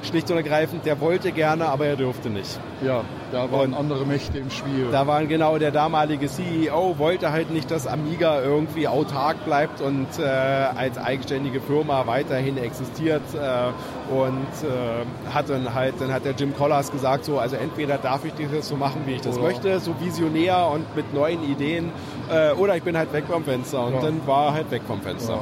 Schlicht 0.04 0.30
und 0.30 0.36
ergreifend, 0.36 0.84
der 0.86 1.00
wollte 1.00 1.32
gerne, 1.32 1.66
aber 1.68 1.86
er 1.86 1.96
durfte 1.96 2.30
nicht. 2.30 2.58
ja, 2.84 3.02
da 3.32 3.50
waren 3.50 3.72
Und- 3.72 3.74
andere 3.74 4.04
Mächte 4.06 4.38
im 4.38 4.50
Spiel. 4.50 4.88
Da 4.92 5.06
war 5.06 5.24
genau 5.26 5.58
der 5.58 5.70
damalige 5.70 6.28
CEO, 6.28 6.98
wollte 6.98 7.32
halt 7.32 7.50
nicht, 7.50 7.70
dass 7.70 7.86
Amiga 7.86 8.40
irgendwie 8.42 8.86
autark 8.86 9.44
bleibt 9.44 9.80
und 9.80 10.06
äh, 10.18 10.22
als 10.22 10.98
eigenständige 10.98 11.60
Firma 11.60 12.06
weiterhin 12.06 12.56
existiert. 12.58 13.22
Äh, 13.34 14.12
und 14.14 14.46
äh, 14.62 15.32
hat 15.34 15.48
dann 15.48 15.74
halt, 15.74 15.94
dann 15.98 16.12
hat 16.12 16.24
der 16.24 16.32
Jim 16.32 16.54
Collars 16.54 16.92
gesagt, 16.92 17.24
so, 17.24 17.38
also 17.38 17.56
entweder 17.56 17.96
darf 17.98 18.24
ich 18.24 18.32
das 18.52 18.68
so 18.68 18.76
machen, 18.76 19.02
wie 19.06 19.12
ich 19.12 19.20
das 19.22 19.36
Oder- 19.38 19.46
möchte, 19.48 19.80
so 19.80 19.94
visionär 20.00 20.68
und 20.72 20.94
mit 20.94 21.12
neuen 21.14 21.42
Ideen, 21.50 21.90
äh, 22.30 22.52
oder 22.52 22.76
ich 22.76 22.82
bin 22.82 22.96
halt 22.96 23.12
weg 23.12 23.24
vom 23.30 23.44
Fenster. 23.44 23.86
Und 23.86 23.94
Ja. 23.94 24.00
dann 24.02 24.26
war 24.26 24.48
er 24.48 24.52
halt 24.54 24.70
weg 24.70 24.82
vom 24.86 25.00
Fenster. 25.00 25.32
ja, 25.34 25.40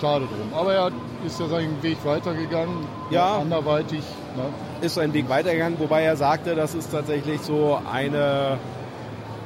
schade 0.00 0.24
drum. 0.26 0.58
Aber 0.58 0.72
er 0.74 0.90
ist 1.26 1.40
ja 1.40 1.46
seinen 1.48 1.82
Weg 1.82 1.98
weitergegangen. 2.04 2.86
Ja. 3.10 3.38
Anderweitig. 3.38 4.00
Ne? 4.36 4.44
ist 4.80 4.94
sein 4.94 5.12
Weg 5.12 5.28
weitergegangen, 5.28 5.78
wobei 5.80 6.02
er 6.04 6.16
sagte, 6.16 6.54
das 6.54 6.72
ist 6.74 6.92
tatsächlich 6.92 7.40
so 7.40 7.80
eine, 7.92 8.58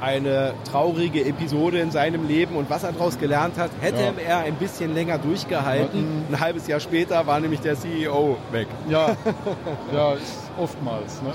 eine 0.01 0.53
traurige 0.71 1.25
Episode 1.25 1.79
in 1.79 1.91
seinem 1.91 2.29
Leben 2.29 2.55
und 2.57 2.69
was 2.69 2.83
er 2.85 2.93
daraus 2.93 3.19
gelernt 3.19 3.57
hat, 3.57 3.71
hätte 3.81 4.03
Ja. 4.03 4.13
er 4.29 4.39
ein 4.41 4.57
bisschen 4.57 4.93
länger 4.93 5.17
durchgehalten. 5.19 6.25
Ein 6.31 6.39
halbes 6.41 6.67
Jahr 6.67 6.81
später 6.81 7.27
war 7.27 7.41
nämlich 7.41 7.61
der 7.61 7.77
CEO 7.77 8.37
weg. 8.51 8.67
Ja, 8.91 9.17
ja, 9.95 10.13
oftmals. 10.59 11.23
Ne? 11.23 11.29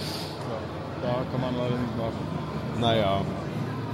Ja, 1.03 1.10
da 1.10 1.13
kann 1.32 1.41
man 1.41 1.56
leider 1.58 1.75
nicht 1.75 1.98
machen. 1.98 2.79
Naja. 2.79 3.22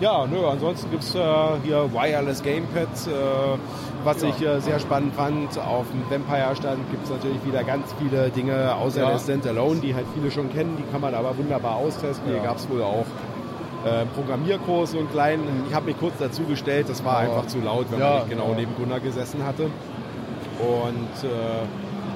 Ja, 0.04 0.28
nö, 0.28 0.46
ansonsten 0.46 0.92
gibt 0.92 1.04
es 1.04 1.16
äh, 1.16 1.20
hier 1.64 1.90
Wireless 1.94 2.44
Gamepad, 2.44 2.90
äh, 3.08 3.58
was 4.04 4.22
Ja. 4.22 4.28
ich 4.28 4.42
äh, 4.46 4.60
sehr 4.60 4.78
spannend 4.82 5.16
fand. 5.16 5.58
Auf 5.58 5.86
dem 5.94 6.04
Vampire-Stand 6.12 6.92
gibt 6.92 7.06
es 7.06 7.10
natürlich 7.10 7.46
wieder 7.46 7.64
ganz 7.64 7.86
viele 7.98 8.30
Dinge, 8.30 8.76
außer 8.76 9.00
Ja. 9.02 9.12
der 9.12 9.20
Standalone, 9.20 9.80
die 9.80 9.96
halt 9.96 10.06
viele 10.14 10.30
schon 10.30 10.52
kennen, 10.52 10.76
die 10.78 10.92
kann 10.92 11.00
man 11.00 11.16
aber 11.16 11.38
wunderbar 11.38 11.78
austesten. 11.78 12.26
Hier 12.28 12.36
Ja. 12.40 12.44
gab 12.44 12.58
es 12.58 12.70
wohl 12.70 12.84
auch 12.84 13.06
äh, 13.86 14.06
Programmierkurs, 14.16 14.92
so 14.92 14.98
einen 15.00 15.10
kleinen. 15.10 15.64
Ich 15.70 15.74
habe 15.74 15.86
mich 15.86 15.98
kurz 16.00 16.16
dazu 16.20 16.44
gestellt, 16.44 16.90
das 16.90 17.04
war 17.06 17.20
Aber- 17.20 17.22
einfach 17.38 17.48
zu 17.48 17.60
laut, 17.60 17.86
wenn 17.90 18.00
man 18.00 18.16
nicht 18.16 18.30
genau 18.32 18.54
neben 18.58 18.76
Gunnar 18.76 19.00
gesessen 19.00 19.46
hatte. 19.46 19.64
Und 20.60 21.30
äh, 21.30 21.32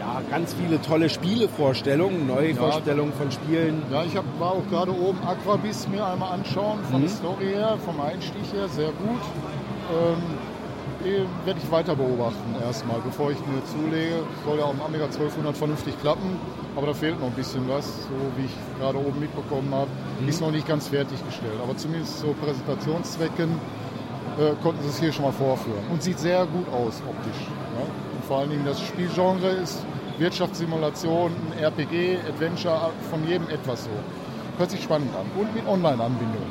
ja, 0.08 0.22
ganz 0.30 0.54
viele 0.54 0.82
tolle 0.82 1.10
Spielevorstellungen, 1.10 2.28
neue 2.28 2.52
Ja. 2.52 2.56
Vorstellungen 2.56 3.14
von 3.14 3.32
Spielen. 3.32 3.82
Ja, 3.92 4.04
ich 4.04 4.16
hab, 4.16 4.24
war 4.40 4.52
auch 4.52 4.68
gerade 4.70 4.92
oben 4.92 5.20
Aquabis 5.26 5.88
mir 5.88 6.06
einmal 6.06 6.34
anschauen, 6.34 6.80
von 6.90 7.02
der 7.02 7.10
Story 7.10 7.46
her, 7.54 7.78
vom 7.86 8.00
Einstieg 8.00 8.44
her, 8.54 8.68
sehr 8.70 8.88
gut. 8.90 9.22
Ähm, 9.92 11.08
eh, 11.12 11.46
werde 11.46 11.60
ich 11.64 11.72
weiter 11.72 11.96
beobachten 11.96 12.56
erstmal, 12.62 13.00
bevor 13.06 13.32
ich 13.32 13.38
mir 13.40 13.64
zulege. 13.66 14.24
Soll 14.46 14.58
ja 14.60 14.66
auch 14.66 14.74
im 14.74 14.82
Amiga 14.82 15.06
1200 15.06 15.56
vernünftig 15.58 16.00
klappen, 16.02 16.40
aber 16.76 16.88
da 16.88 16.94
fehlt 16.94 17.20
noch 17.20 17.28
ein 17.28 17.34
bisschen 17.34 17.68
was, 17.68 17.86
so 18.04 18.16
wie 18.38 18.46
ich 18.46 18.80
gerade 18.80 18.98
oben 18.98 19.20
mitbekommen 19.20 19.74
habe. 19.74 19.90
Ist 20.28 20.42
noch 20.42 20.52
nicht 20.52 20.68
ganz 20.68 20.88
fertiggestellt, 20.88 21.60
aber 21.62 21.76
zumindest 21.78 22.20
so 22.20 22.34
Präsentationszwecken 22.42 23.50
äh, 24.40 24.54
konnten 24.64 24.84
sie 24.84 24.90
es 24.90 25.00
hier 25.00 25.12
schon 25.12 25.26
mal 25.26 25.32
vorführen. 25.32 25.84
Und 25.92 26.02
sieht 26.02 26.20
sehr 26.20 26.46
gut 26.46 26.68
aus 26.70 27.02
optisch. 27.08 27.42
Ja? 27.76 27.84
Und 27.84 28.26
vor 28.26 28.40
allen 28.40 28.50
Dingen 28.50 28.66
das 28.66 28.80
Spielgenre 28.82 29.50
ist 29.50 29.86
Wirtschaftssimulation, 30.18 31.32
ein 31.52 31.64
RPG, 31.64 32.18
Adventure, 32.28 32.92
von 33.10 33.28
jedem 33.28 33.50
etwas 33.50 33.84
so. 33.86 33.90
Hört 34.58 34.72
sich 34.72 34.82
spannend 34.84 35.12
an. 35.16 35.26
Und 35.40 35.54
mit 35.54 35.68
Online-Anbindung. 35.68 36.42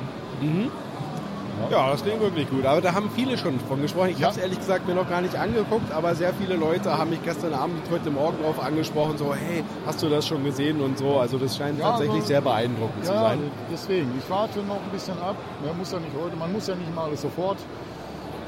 Ja, 1.71 1.91
das 1.91 2.03
klingt 2.03 2.21
wirklich 2.21 2.49
gut. 2.51 2.67
Aber 2.67 2.81
da 2.83 2.93
haben 2.93 3.11
viele 3.17 3.37
schon 3.39 3.59
von 3.61 3.81
gesprochen. 3.81 4.11
Ich 4.11 4.19
Ja. 4.19 4.27
habe 4.29 4.37
es 4.37 4.43
ehrlich 4.43 4.59
gesagt 4.59 4.87
mir 4.87 4.95
noch 4.95 5.09
gar 5.09 5.23
nicht 5.23 5.35
angeguckt, 5.35 5.91
aber 5.91 6.15
sehr 6.15 6.33
viele 6.35 6.55
Leute 6.55 6.97
haben 6.97 7.11
mich 7.11 7.23
gestern 7.25 7.55
Abend, 7.55 7.81
heute 7.91 8.11
Morgen 8.11 8.37
drauf 8.43 8.63
angesprochen, 8.63 9.17
so, 9.17 9.35
hey, 9.35 9.65
hast 9.87 10.03
du 10.03 10.09
das 10.09 10.27
schon 10.27 10.45
gesehen 10.45 10.81
und 10.83 10.99
so. 10.99 11.19
Also 11.19 11.39
das 11.39 11.57
scheint 11.57 11.79
Ja, 11.81 11.89
tatsächlich 11.91 12.17
also- 12.17 12.27
sehr 12.29 12.41
beeindruckend 12.43 13.05
zu 13.07 13.13
Ja, 13.13 13.21
sein. 13.21 13.39
deswegen. 13.73 14.13
Ich 14.23 14.29
warte 14.31 14.59
noch 14.61 14.77
ein 14.77 14.91
bisschen 14.93 15.19
ab. 15.19 15.37
Ja, 15.67 15.73
muss 15.73 15.91
ja 15.93 15.99
nicht 15.99 16.13
heute, 16.23 16.37
man 16.37 16.53
muss 16.53 16.67
ja 16.67 16.75
nicht 16.75 16.95
mal 16.95 17.05
alles 17.05 17.23
sofort 17.23 17.57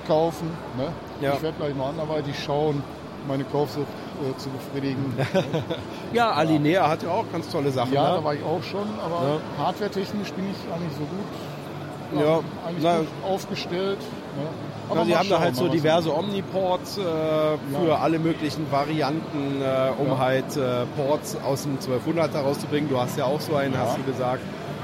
kaufen. 0.07 0.51
Ne? 0.77 0.89
Ja. 1.27 1.33
Ich 1.35 1.43
werde 1.43 1.57
gleich 1.59 1.75
noch 1.75 1.89
anderweitig 1.89 2.39
schauen, 2.45 2.83
meine 3.27 3.45
Kaufsucht 3.45 3.87
äh, 4.23 4.37
zu 4.39 4.49
befriedigen. 4.51 5.15
Ja, 6.13 6.31
Alinea 6.31 6.89
hat 6.89 7.03
ja 7.03 7.11
auch 7.11 7.25
ganz 7.31 7.49
tolle 7.51 7.71
Sachen. 7.71 7.93
ja, 7.93 8.11
ne? 8.11 8.17
da 8.19 8.25
war 8.25 8.35
ich 8.35 8.43
auch 8.43 8.63
schon, 8.63 8.87
aber 9.05 9.41
hardware-technisch 9.59 10.33
bin 10.33 10.47
ich 10.51 10.57
eigentlich 10.73 10.95
so 10.95 11.01
gut. 11.05 12.23
Ja, 12.25 12.41
eigentlich 12.67 12.83
na- 12.85 12.99
gut 13.01 13.09
aufgestellt. 13.27 13.99
Ne? 14.01 14.97
Ja, 14.97 15.05
sie 15.05 15.15
haben 15.17 15.29
da 15.29 15.39
halt 15.41 15.55
so 15.55 15.69
diverse 15.69 16.11
Omniports 16.17 16.97
äh, 16.97 17.03
für 17.03 17.89
Ja. 17.89 17.97
alle 17.97 18.19
möglichen 18.19 18.73
Varianten, 18.73 19.61
äh, 19.61 19.91
um 20.01 20.09
Ja. 20.09 20.19
halt 20.19 20.57
äh, 20.57 20.87
Ports 20.97 21.37
aus 21.47 21.65
dem 21.65 21.73
1200 21.75 22.33
herauszubringen. 22.33 22.89
Du 22.89 22.99
hast 22.99 23.19
ja 23.19 23.27
auch 23.27 23.41
so 23.41 23.55
einen, 23.57 23.75
Ja. 23.75 23.81
hast 23.81 23.99
du 23.99 24.03
gesagt. 24.05 24.41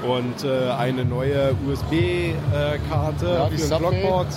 Und 0.07 0.43
äh, 0.43 0.69
eine 0.77 1.03
neue 1.05 1.55
USB-Karte 1.67 3.25
Ja, 3.25 3.49
die 3.49 3.57
für 3.57 3.61
den 3.61 3.69
Subway. 3.69 4.01
Blockport. 4.01 4.27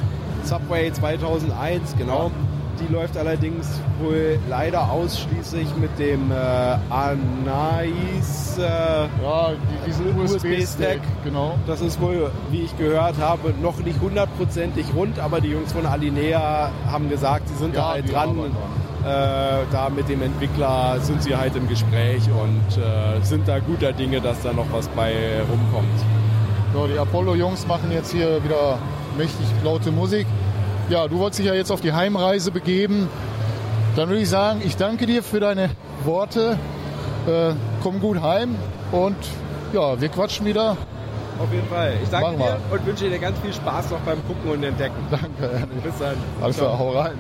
Subway 0.45 0.91
2001, 0.93 1.97
genau. 1.99 2.31
Die 2.81 2.93
läuft 2.93 3.17
allerdings 3.17 3.67
wohl 4.01 4.39
leider 4.49 4.91
ausschließlich 4.91 5.67
mit 5.81 5.99
dem 5.99 6.31
äh, 6.31 6.35
Anais. 6.91 8.57
Äh, 8.59 8.63
Ja, 8.63 9.51
die, 9.53 9.87
diesen 9.87 10.07
USB-Stack. 10.19 10.45
USB-Stack, 10.53 11.01
genau. 11.25 11.55
das 11.67 11.81
ist 11.81 12.01
wohl, 12.01 12.31
wie 12.51 12.63
ich 12.63 12.77
gehört 12.79 13.19
habe, 13.19 13.53
noch 13.61 13.79
nicht 13.79 14.01
hundertprozentig 14.01 14.87
rund, 14.95 15.19
aber 15.19 15.41
die 15.41 15.49
Jungs 15.49 15.73
von 15.73 15.87
Alinea 15.87 16.71
haben 16.87 17.09
gesagt, 17.09 17.49
sie 17.49 17.57
sind 17.57 17.75
da 17.75 17.81
Ja, 17.81 17.89
halt 17.95 18.09
die 18.09 18.13
dran. 18.13 18.37
Äh, 18.39 19.65
da 19.73 19.89
mit 19.95 20.09
dem 20.09 20.23
Entwickler 20.23 20.99
sind 21.01 21.23
sie 21.23 21.35
halt 21.35 21.55
im 21.57 21.69
Gespräch 21.69 22.23
und 22.31 22.83
äh, 22.83 23.21
sind 23.25 23.47
da 23.49 23.59
guter 23.61 23.93
Dinge, 23.93 24.21
dass 24.21 24.43
da 24.43 24.53
noch 24.53 24.67
was 24.73 24.89
bei 24.89 25.13
rumkommt. 25.49 25.99
So, 26.75 26.87
die 26.87 26.99
Apollo-Jungs 26.99 27.67
machen 27.67 27.91
jetzt 27.93 28.13
hier 28.13 28.43
wieder 28.45 28.79
mächtig 29.17 29.47
laute 29.65 29.91
Musik. 29.91 30.27
Ja, 30.89 31.07
du 31.07 31.19
wolltest 31.19 31.41
dich 31.41 31.47
ja 31.47 31.55
jetzt 31.55 31.71
auf 31.71 31.83
die 31.83 31.93
Heimreise 31.93 32.51
begeben. 32.51 33.09
Dann 33.95 34.09
würde 34.09 34.23
ich 34.23 34.29
sagen, 34.31 34.63
ich 34.65 34.77
danke 34.77 35.05
dir 35.05 35.23
für 35.23 35.39
deine 35.39 35.71
Worte. 36.05 36.59
Äh, 37.27 37.53
komm 37.83 38.01
gut 38.01 38.23
heim 38.23 38.55
und 38.91 39.17
ja, 39.75 40.01
wir 40.01 40.09
quatschen 40.09 40.47
wieder. 40.47 40.79
Auf 41.39 41.53
jeden 41.53 41.69
Fall. 41.69 41.93
Ich 42.03 42.09
danke 42.09 42.29
Machen 42.29 42.39
dir 42.39 42.59
wir. 42.71 42.79
und 42.79 42.87
wünsche 42.87 43.11
dir 43.11 43.19
ganz 43.19 43.39
viel 43.41 43.53
Spaß 43.53 43.91
noch 43.91 44.01
beim 44.01 44.17
Gucken 44.27 44.51
und 44.51 44.63
Entdecken. 44.65 44.97
Danke, 45.11 45.53
Ernie. 45.53 45.81
Bis 45.85 45.99
dann. 45.99 46.17
Alles 46.41 46.57
klar, 46.57 46.79
hau 46.79 46.91
rein. 46.99 47.19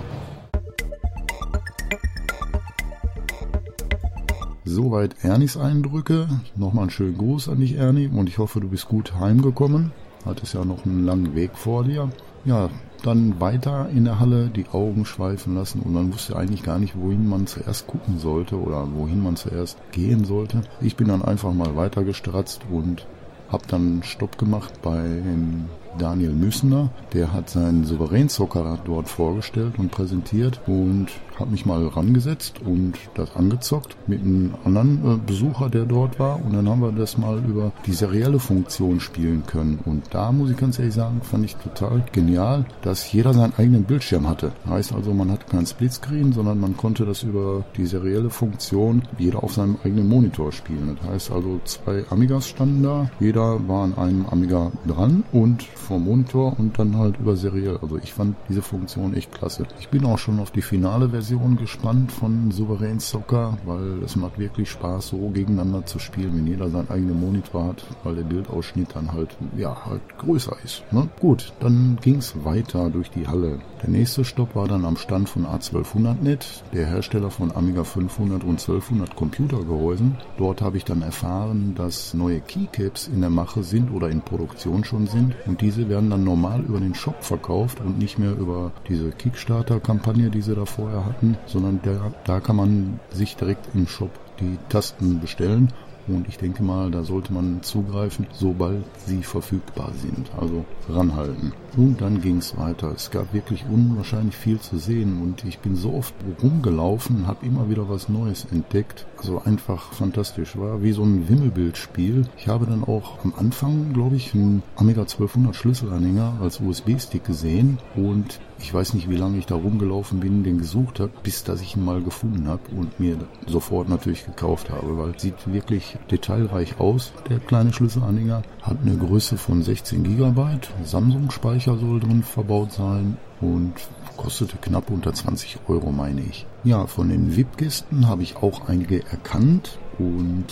Soweit 4.65 5.15
Ernies 5.23 5.57
Eindrücke. 5.59 6.29
Nochmal 6.57 6.83
einen 6.85 6.91
schönen 6.91 7.19
Gruß 7.19 7.51
an 7.51 7.61
dich, 7.61 7.77
Ernie, 7.77 8.09
und 8.09 8.29
ich 8.29 8.39
hoffe, 8.39 8.61
du 8.61 8.69
bist 8.69 8.89
gut 8.89 9.15
heimgekommen. 9.21 9.93
Hattest 10.25 10.55
ja 10.55 10.65
noch 10.65 10.87
einen 10.87 11.05
langen 11.05 11.35
Weg 11.35 11.51
vor 11.55 11.85
dir. 11.85 12.11
Ja, 12.45 12.71
dann 13.03 13.41
weiter 13.41 13.89
in 13.95 14.05
der 14.05 14.21
Halle 14.21 14.49
die 14.49 14.67
Augen 14.73 15.05
schweifen 15.05 15.55
lassen 15.55 15.81
und 15.81 15.93
man 15.93 16.13
wusste 16.13 16.37
eigentlich 16.37 16.63
gar 16.63 16.79
nicht, 16.79 16.95
wohin 16.99 17.29
man 17.29 17.47
zuerst 17.47 17.87
gucken 17.87 18.19
sollte 18.19 18.61
oder 18.61 18.89
wohin 18.95 19.23
man 19.23 19.37
zuerst 19.37 19.79
gehen 19.93 20.25
sollte. 20.25 20.63
Ich 20.81 20.97
bin 20.97 21.09
dann 21.09 21.23
einfach 21.23 21.53
mal 21.53 21.77
weiter 21.77 22.05
gestratzt 22.05 22.63
und 22.71 23.07
hab 23.51 23.67
dann 23.69 24.03
Stopp 24.03 24.37
gemacht 24.37 24.83
beim 24.83 25.67
Daniel 25.99 26.33
Müssner. 26.33 26.91
Der 27.15 27.33
hat 27.33 27.49
seinen 27.49 27.85
Souveränzocker 27.85 28.79
dort 28.85 29.09
vorgestellt 29.09 29.79
und 29.79 29.91
präsentiert 29.91 30.61
und 30.67 31.09
habe 31.41 31.51
mich 31.51 31.67
mal 31.67 31.87
rangesetzt 31.87 32.61
und 32.65 32.95
das 33.15 33.35
angezockt 33.37 33.97
mit 34.07 34.21
einem 34.21 34.55
anderen 34.65 35.15
äh, 35.15 35.19
Besucher, 35.27 35.69
der 35.71 35.85
dort 35.85 36.19
war. 36.19 36.45
Und 36.45 36.55
dann 36.55 36.69
haben 36.69 36.81
wir 36.81 36.93
das 36.93 37.19
mal 37.19 37.39
über 37.39 37.73
die 37.87 37.93
serielle 37.93 38.39
Funktion 38.39 39.01
spielen 39.01 39.45
können. 39.47 39.79
Und 39.85 40.05
da 40.11 40.33
muss 40.33 40.51
ich 40.51 40.57
ganz 40.57 40.79
ehrlich 40.79 40.95
sagen, 40.95 41.21
fand 41.23 41.45
ich 41.45 41.57
total 41.57 42.05
genial, 42.13 42.65
dass 42.83 43.13
jeder 43.13 43.33
seinen 43.35 43.55
eigenen 43.57 43.85
Bildschirm 43.85 44.29
hatte. 44.29 44.53
Heißt 44.69 44.93
also, 44.93 45.15
man 45.15 45.31
hat 45.31 45.49
kein 45.49 45.67
Splitscreen, 45.67 46.33
sondern 46.33 46.61
man 46.61 46.77
konnte 46.77 47.05
das 47.07 47.23
über 47.23 47.65
die 47.77 47.87
serielle 47.87 48.31
Funktion 48.31 49.03
jeder 49.19 49.43
auf 49.43 49.55
seinem 49.55 49.77
eigenen 49.85 50.09
Monitor 50.09 50.53
spielen. 50.53 50.97
Das 51.01 51.11
heißt 51.11 51.33
also, 51.33 51.61
zwei 51.65 52.05
Amigas 52.11 52.49
standen 52.49 52.83
da, 52.83 53.11
jeder 53.21 53.67
war 53.69 53.85
an 53.85 53.97
einem 53.97 54.27
Amiga 54.27 54.73
dran 54.87 55.25
und 55.33 55.63
vom 55.63 56.05
Monitor 56.05 56.59
und 56.59 56.79
dann 56.79 56.97
halt 56.97 57.19
über 57.19 57.37
seriell. 57.37 57.79
Also 57.81 57.99
ich 57.99 58.13
fand 58.13 58.37
diese 58.49 58.63
Funktion 58.63 59.15
echt 59.15 59.33
klasse. 59.33 59.67
Ich 59.81 59.89
bin 59.89 60.05
auch 60.05 60.19
schon 60.19 60.41
auf 60.41 60.51
die 60.51 60.63
finale 60.63 61.11
Version 61.11 61.28
gespannt 61.59 62.13
von 62.13 62.51
Souverän 62.51 63.01
Soccer, 63.01 63.59
weil 63.67 64.03
es 64.03 64.17
macht 64.17 64.39
wirklich 64.39 64.71
Spaß, 64.71 65.09
so 65.09 65.29
gegeneinander 65.29 65.85
zu 65.85 65.99
spielen, 65.99 66.37
wenn 66.37 66.47
jeder 66.47 66.71
seinen 66.71 66.91
eigenen 66.91 67.21
Monitor 67.21 67.67
hat, 67.67 67.85
weil 68.05 68.15
der 68.15 68.23
Bildausschnitt 68.23 68.95
dann 68.95 69.13
halt, 69.13 69.37
ja, 69.57 69.77
halt 69.85 70.01
größer 70.19 70.57
ist. 70.65 70.83
Ne? 70.91 71.09
Gut, 71.21 71.53
dann 71.61 71.99
ging's 72.01 72.35
weiter 72.45 72.89
durch 72.91 73.11
die 73.11 73.27
Halle. 73.27 73.59
Der 73.83 73.91
nächste 73.91 74.25
Stopp 74.25 74.57
war 74.57 74.67
dann 74.67 74.85
am 74.85 74.97
Stand 74.97 75.29
von 75.29 75.47
A1200net, 75.47 76.63
der 76.73 76.87
Hersteller 76.87 77.31
von 77.31 77.53
Amiga 77.55 77.85
500 77.85 78.43
und 78.43 78.61
1200 78.61 79.15
Computergehäusen. 79.15 80.17
Dort 80.37 80.63
habe 80.63 80.77
ich 80.77 80.85
dann 80.85 81.03
erfahren, 81.03 81.75
dass 81.77 82.15
neue 82.15 82.41
Keycaps 82.41 83.09
in 83.09 83.21
der 83.21 83.31
Mache 83.31 83.63
sind 83.63 83.93
oder 83.93 84.09
in 84.09 84.23
Produktion 84.23 84.85
schon 84.85 85.07
sind 85.07 85.35
und 85.47 85.61
diese 85.61 85.89
werden 85.89 86.11
dann 86.11 86.25
normal 86.25 86.61
über 86.61 86.81
den 86.81 86.95
Shop 86.95 87.23
verkauft 87.23 87.81
und 87.81 87.99
nicht 87.99 88.19
mehr 88.19 88.33
über 88.33 88.73
diese 88.89 89.11
Kickstarter-Kampagne, 89.11 90.31
die 90.31 90.43
sie 90.43 90.55
da 90.55 90.65
vorher 90.65 91.05
hatten, 91.05 91.18
sondern 91.47 91.81
der, 91.83 92.13
da 92.25 92.41
kann 92.41 92.57
man 92.57 93.01
sich 93.11 93.37
direkt 93.37 93.75
im 93.75 93.87
Shop 93.87 94.11
die 94.41 94.59
Tasten 94.69 95.21
bestellen 95.21 95.73
und 96.09 96.27
ich 96.27 96.39
denke 96.39 96.63
mal, 96.63 96.91
da 96.91 97.05
sollte 97.05 97.33
man 97.33 97.63
zugreifen, 97.63 98.27
sobald 98.33 98.85
sie 99.07 99.23
verfügbar 99.23 99.93
sind. 99.95 100.31
Also 100.39 100.65
ranhalten. 100.89 101.53
Und 101.77 102.01
dann 102.01 102.21
ging 102.21 102.39
es 102.39 102.57
weiter. 102.57 102.93
Es 102.95 103.11
gab 103.11 103.35
wirklich 103.35 103.65
unwahrscheinlich 103.71 104.35
viel 104.35 104.59
zu 104.59 104.79
sehen 104.79 105.21
und 105.23 105.45
ich 105.45 105.59
bin 105.59 105.77
so 105.77 105.93
oft 105.93 106.15
rumgelaufen, 106.43 107.27
habe 107.27 107.45
immer 107.45 107.69
wieder 107.69 107.89
was 107.89 108.09
Neues 108.09 108.47
entdeckt. 108.51 109.07
Also 109.19 109.43
einfach 109.45 109.93
fantastisch. 109.93 110.57
War 110.57 110.83
wie 110.83 110.93
so 110.93 111.03
ein 111.03 111.29
Wimmelbildspiel. 111.29 112.25
Ich 112.39 112.49
habe 112.49 112.67
dann 112.67 112.85
auch 112.85 113.23
am 113.25 113.35
Anfang, 113.37 113.93
glaube 113.93 114.17
ich, 114.17 114.35
einen 114.35 114.63
Amiga 114.77 115.03
1200 115.03 115.55
Schlüsselanhänger 115.55 116.39
als 116.41 116.61
USB-Stick 116.61 117.25
gesehen 117.25 117.79
und 117.95 118.41
ich 118.61 118.73
weiß 118.73 118.95
nicht, 118.95 119.09
wie 119.09 119.17
lange 119.17 119.39
ich 119.39 119.47
da 119.47 119.55
rumgelaufen 119.55 120.21
bin, 120.21 120.43
den 120.43 120.59
gesucht 120.59 121.01
habe, 121.01 121.13
bis 121.23 121.45
dass 121.45 121.61
ich 121.61 121.77
ihn 121.77 121.85
mal 121.85 122.03
gefunden 122.03 122.49
habe 122.49 122.63
und 122.77 122.99
mir 122.99 123.17
sofort 123.47 123.89
natürlich 123.89 124.27
gekauft 124.27 124.71
habe, 124.71 124.99
weil 124.99 125.19
sieht 125.19 125.53
wirklich 125.53 125.97
detailreich 126.11 126.81
aus. 126.81 127.13
Der 127.29 127.39
kleine 127.39 127.73
Schlüsselanhänger 127.73 128.43
hat 128.63 128.79
eine 128.83 128.97
Größe 128.97 129.37
von 129.37 129.63
16 129.63 130.03
GB. 130.03 130.43
Samsung-Speicher 130.85 131.77
soll 131.77 132.01
drin 132.01 132.23
verbaut 132.23 132.73
sein 132.73 133.17
und 133.41 133.75
kostete 134.17 134.57
knapp 134.57 134.91
unter 134.91 135.13
20 135.13 135.61
Euro, 135.69 135.93
meine 135.93 136.21
ich. 136.23 136.47
Ja, 136.65 136.87
von 136.87 137.09
den 137.09 137.37
VIP-Gästen 137.37 138.09
habe 138.09 138.23
ich 138.23 138.37
auch 138.37 138.69
einige 138.69 139.05
erkannt 139.07 139.79
und 139.99 140.47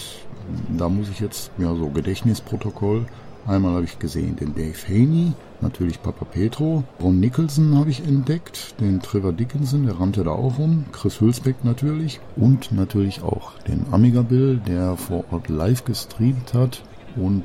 da 0.76 0.88
muss 0.88 1.08
ich 1.08 1.20
jetzt, 1.20 1.50
ja, 1.58 1.75
so 1.75 1.88
Gedächtnisprotokoll. 1.90 3.06
Einmal 3.46 3.75
habe 3.75 3.84
ich 3.84 3.98
gesehen 3.98 4.36
den 4.36 4.54
Dave 4.54 4.78
Haney, 4.88 5.32
natürlich 5.62 6.02
Papa 6.02 6.25
Petro. 6.25 6.84
Ron 7.00 7.20
Nicholson 7.20 7.76
habe 7.76 7.90
ich 7.90 8.06
entdeckt, 8.06 8.80
den 8.80 9.00
Trevor 9.00 9.32
Dickinson, 9.32 9.86
der 9.86 9.98
rannte 10.00 10.25
da 10.25 10.30
auch 10.30 10.58
rum. 10.58 10.84
Chris 10.92 11.20
Hülsbeck 11.20 11.64
natürlich 11.64 12.20
und 12.36 12.72
natürlich 12.72 13.22
auch 13.22 13.58
den 13.68 13.86
Amiga 13.92 14.22
Bill, 14.22 14.60
der 14.66 14.96
vor 14.96 15.25
Ort 15.30 15.48
live 15.48 15.84
gestreamt 15.84 16.54
hat. 16.54 16.82
Und 17.16 17.44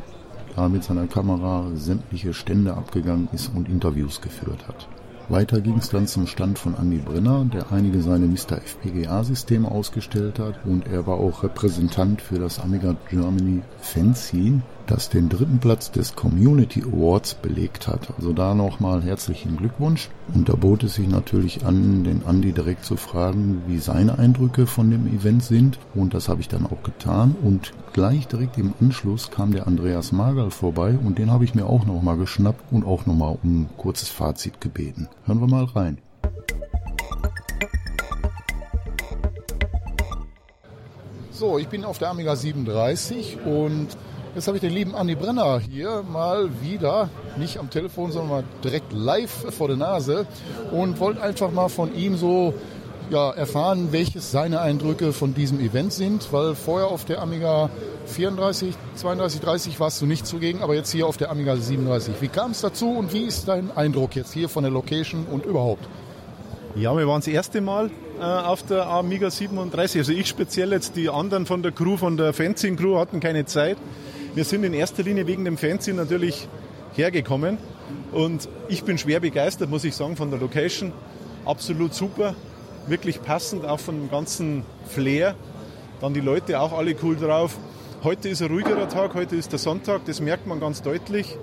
da 0.55 0.67
mit 0.69 0.83
seiner 0.83 1.07
Kamera 1.07 1.67
sämtliche 1.75 2.33
Stände 2.33 2.73
abgegangen 2.75 3.29
ist 3.31 3.51
und 3.55 3.69
Interviews 3.69 4.21
geführt 4.21 4.67
hat. 4.67 4.87
Weiter 5.29 5.61
ging 5.61 5.77
es 5.77 5.89
dann 5.89 6.07
zum 6.07 6.27
Stand 6.27 6.59
von 6.59 6.75
Andy 6.75 6.97
Brenner, 6.97 7.45
der 7.45 7.71
einige 7.71 8.01
seine 8.01 8.25
Mr. 8.25 8.57
FPGA-Systeme 8.57 9.69
ausgestellt 9.69 10.39
hat 10.39 10.59
und 10.65 10.87
er 10.87 11.07
war 11.07 11.17
auch 11.17 11.43
Repräsentant 11.43 12.21
für 12.21 12.37
das 12.37 12.59
Amiga 12.59 12.97
Germany 13.09 13.61
Fanzine, 13.79 14.61
das 14.91 15.07
den 15.07 15.29
dritten 15.29 15.59
Platz 15.59 15.89
des 15.89 16.17
Community 16.17 16.83
Awards 16.83 17.35
belegt 17.35 17.87
hat. 17.87 18.13
Also 18.17 18.33
da 18.33 18.53
nochmal 18.53 19.01
herzlichen 19.01 19.55
Glückwunsch. 19.55 20.09
Und 20.35 20.49
da 20.49 20.55
bot 20.55 20.83
es 20.83 20.95
sich 20.95 21.07
natürlich 21.07 21.65
an, 21.65 22.03
den 22.03 22.23
Andy 22.27 22.51
direkt 22.51 22.83
zu 22.83 22.97
fragen, 22.97 23.61
wie 23.67 23.79
seine 23.79 24.19
Eindrücke 24.19 24.67
von 24.67 24.91
dem 24.91 25.07
Event 25.07 25.43
sind. 25.43 25.79
Und 25.95 26.13
das 26.13 26.27
habe 26.27 26.41
ich 26.41 26.49
dann 26.49 26.65
auch 26.65 26.83
getan. 26.83 27.37
Und 27.41 27.71
gleich 27.93 28.27
direkt 28.27 28.57
im 28.57 28.73
Anschluss 28.81 29.31
kam 29.31 29.53
der 29.53 29.65
Andreas 29.65 30.11
Magal 30.11 30.51
vorbei 30.51 30.99
und 31.01 31.17
den 31.17 31.31
habe 31.31 31.45
ich 31.45 31.55
mir 31.55 31.67
auch 31.67 31.85
nochmal 31.85 32.17
geschnappt 32.17 32.69
und 32.73 32.85
auch 32.85 33.05
nochmal 33.05 33.37
um 33.41 33.61
ein 33.61 33.69
kurzes 33.77 34.09
Fazit 34.09 34.59
gebeten. 34.59 35.07
Hören 35.25 35.39
wir 35.39 35.47
mal 35.47 35.63
rein. 35.63 35.99
So, 41.31 41.57
ich 41.57 41.69
bin 41.69 41.85
auf 41.85 41.97
der 41.97 42.09
Amiga 42.09 42.35
37 42.35 43.37
und 43.45 43.87
Jetzt 44.33 44.47
habe 44.47 44.55
ich 44.55 44.61
den 44.61 44.71
lieben 44.73 44.95
Andi 44.95 45.15
Brenner 45.15 45.59
hier 45.59 46.03
mal 46.09 46.49
wieder, 46.61 47.09
nicht 47.35 47.57
am 47.57 47.69
Telefon, 47.69 48.13
sondern 48.13 48.29
mal 48.29 48.43
direkt 48.63 48.93
live 48.93 49.53
vor 49.53 49.67
der 49.67 49.75
Nase 49.75 50.25
und 50.71 51.01
wollte 51.01 51.21
einfach 51.21 51.51
mal 51.51 51.67
von 51.67 51.93
ihm 51.93 52.15
so 52.15 52.53
ja, 53.09 53.31
erfahren, 53.31 53.89
welches 53.91 54.31
seine 54.31 54.61
Eindrücke 54.61 55.11
von 55.11 55.33
diesem 55.33 55.59
Event 55.59 55.91
sind, 55.91 56.31
weil 56.31 56.55
vorher 56.55 56.87
auf 56.87 57.03
der 57.03 57.21
Amiga 57.21 57.69
34, 58.05 58.73
32, 58.95 59.41
30 59.41 59.79
warst 59.81 60.01
du 60.01 60.05
nicht 60.05 60.25
zugegen, 60.25 60.61
aber 60.63 60.75
jetzt 60.75 60.93
hier 60.93 61.07
auf 61.07 61.17
der 61.17 61.29
Amiga 61.29 61.57
37. 61.57 62.15
Wie 62.21 62.29
kam 62.29 62.51
es 62.51 62.61
dazu 62.61 62.89
und 62.89 63.11
wie 63.11 63.23
ist 63.23 63.49
dein 63.49 63.69
Eindruck 63.75 64.15
jetzt 64.15 64.31
hier 64.31 64.47
von 64.47 64.63
der 64.63 64.71
Location 64.71 65.25
und 65.29 65.45
überhaupt? 65.45 65.89
Ja, 66.75 66.95
wir 66.95 67.05
waren 67.05 67.19
das 67.19 67.27
erste 67.27 67.59
Mal 67.59 67.91
äh, 68.17 68.23
auf 68.23 68.63
der 68.63 68.87
Amiga 68.87 69.29
37, 69.29 69.99
also 69.99 70.13
ich 70.13 70.29
speziell 70.29 70.71
jetzt, 70.71 70.95
die 70.95 71.09
anderen 71.09 71.45
von 71.45 71.61
der 71.61 71.73
Crew, 71.73 71.97
von 71.97 72.15
der 72.15 72.31
Fencing 72.31 72.77
Crew 72.77 72.97
hatten 72.97 73.19
keine 73.19 73.43
Zeit. 73.43 73.77
Wir 74.33 74.45
sind 74.45 74.63
in 74.63 74.73
erster 74.73 75.03
Linie 75.03 75.27
wegen 75.27 75.43
dem 75.43 75.57
Fernsehen 75.57 75.97
natürlich 75.97 76.47
hergekommen 76.93 77.57
und 78.13 78.47
ich 78.69 78.85
bin 78.85 78.97
schwer 78.97 79.19
begeistert, 79.19 79.69
muss 79.69 79.83
ich 79.83 79.93
sagen, 79.93 80.15
von 80.15 80.29
der 80.29 80.39
Location. 80.39 80.93
Absolut 81.43 81.93
super, 81.93 82.33
wirklich 82.87 83.21
passend, 83.21 83.65
auch 83.65 83.81
von 83.81 83.95
dem 83.99 84.09
ganzen 84.09 84.63
Flair. 84.87 85.35
Dann 85.99 86.13
die 86.13 86.21
Leute 86.21 86.61
auch 86.61 86.71
alle 86.71 86.95
cool 87.03 87.17
drauf. 87.17 87.57
Heute 88.05 88.29
ist 88.29 88.41
ein 88.41 88.47
ruhigerer 88.47 88.87
Tag, 88.87 89.15
heute 89.15 89.35
ist 89.35 89.51
der 89.51 89.59
Sonntag, 89.59 90.05
das 90.05 90.21
merkt 90.21 90.47
man 90.47 90.61
ganz 90.61 90.81
deutlich. 90.81 91.37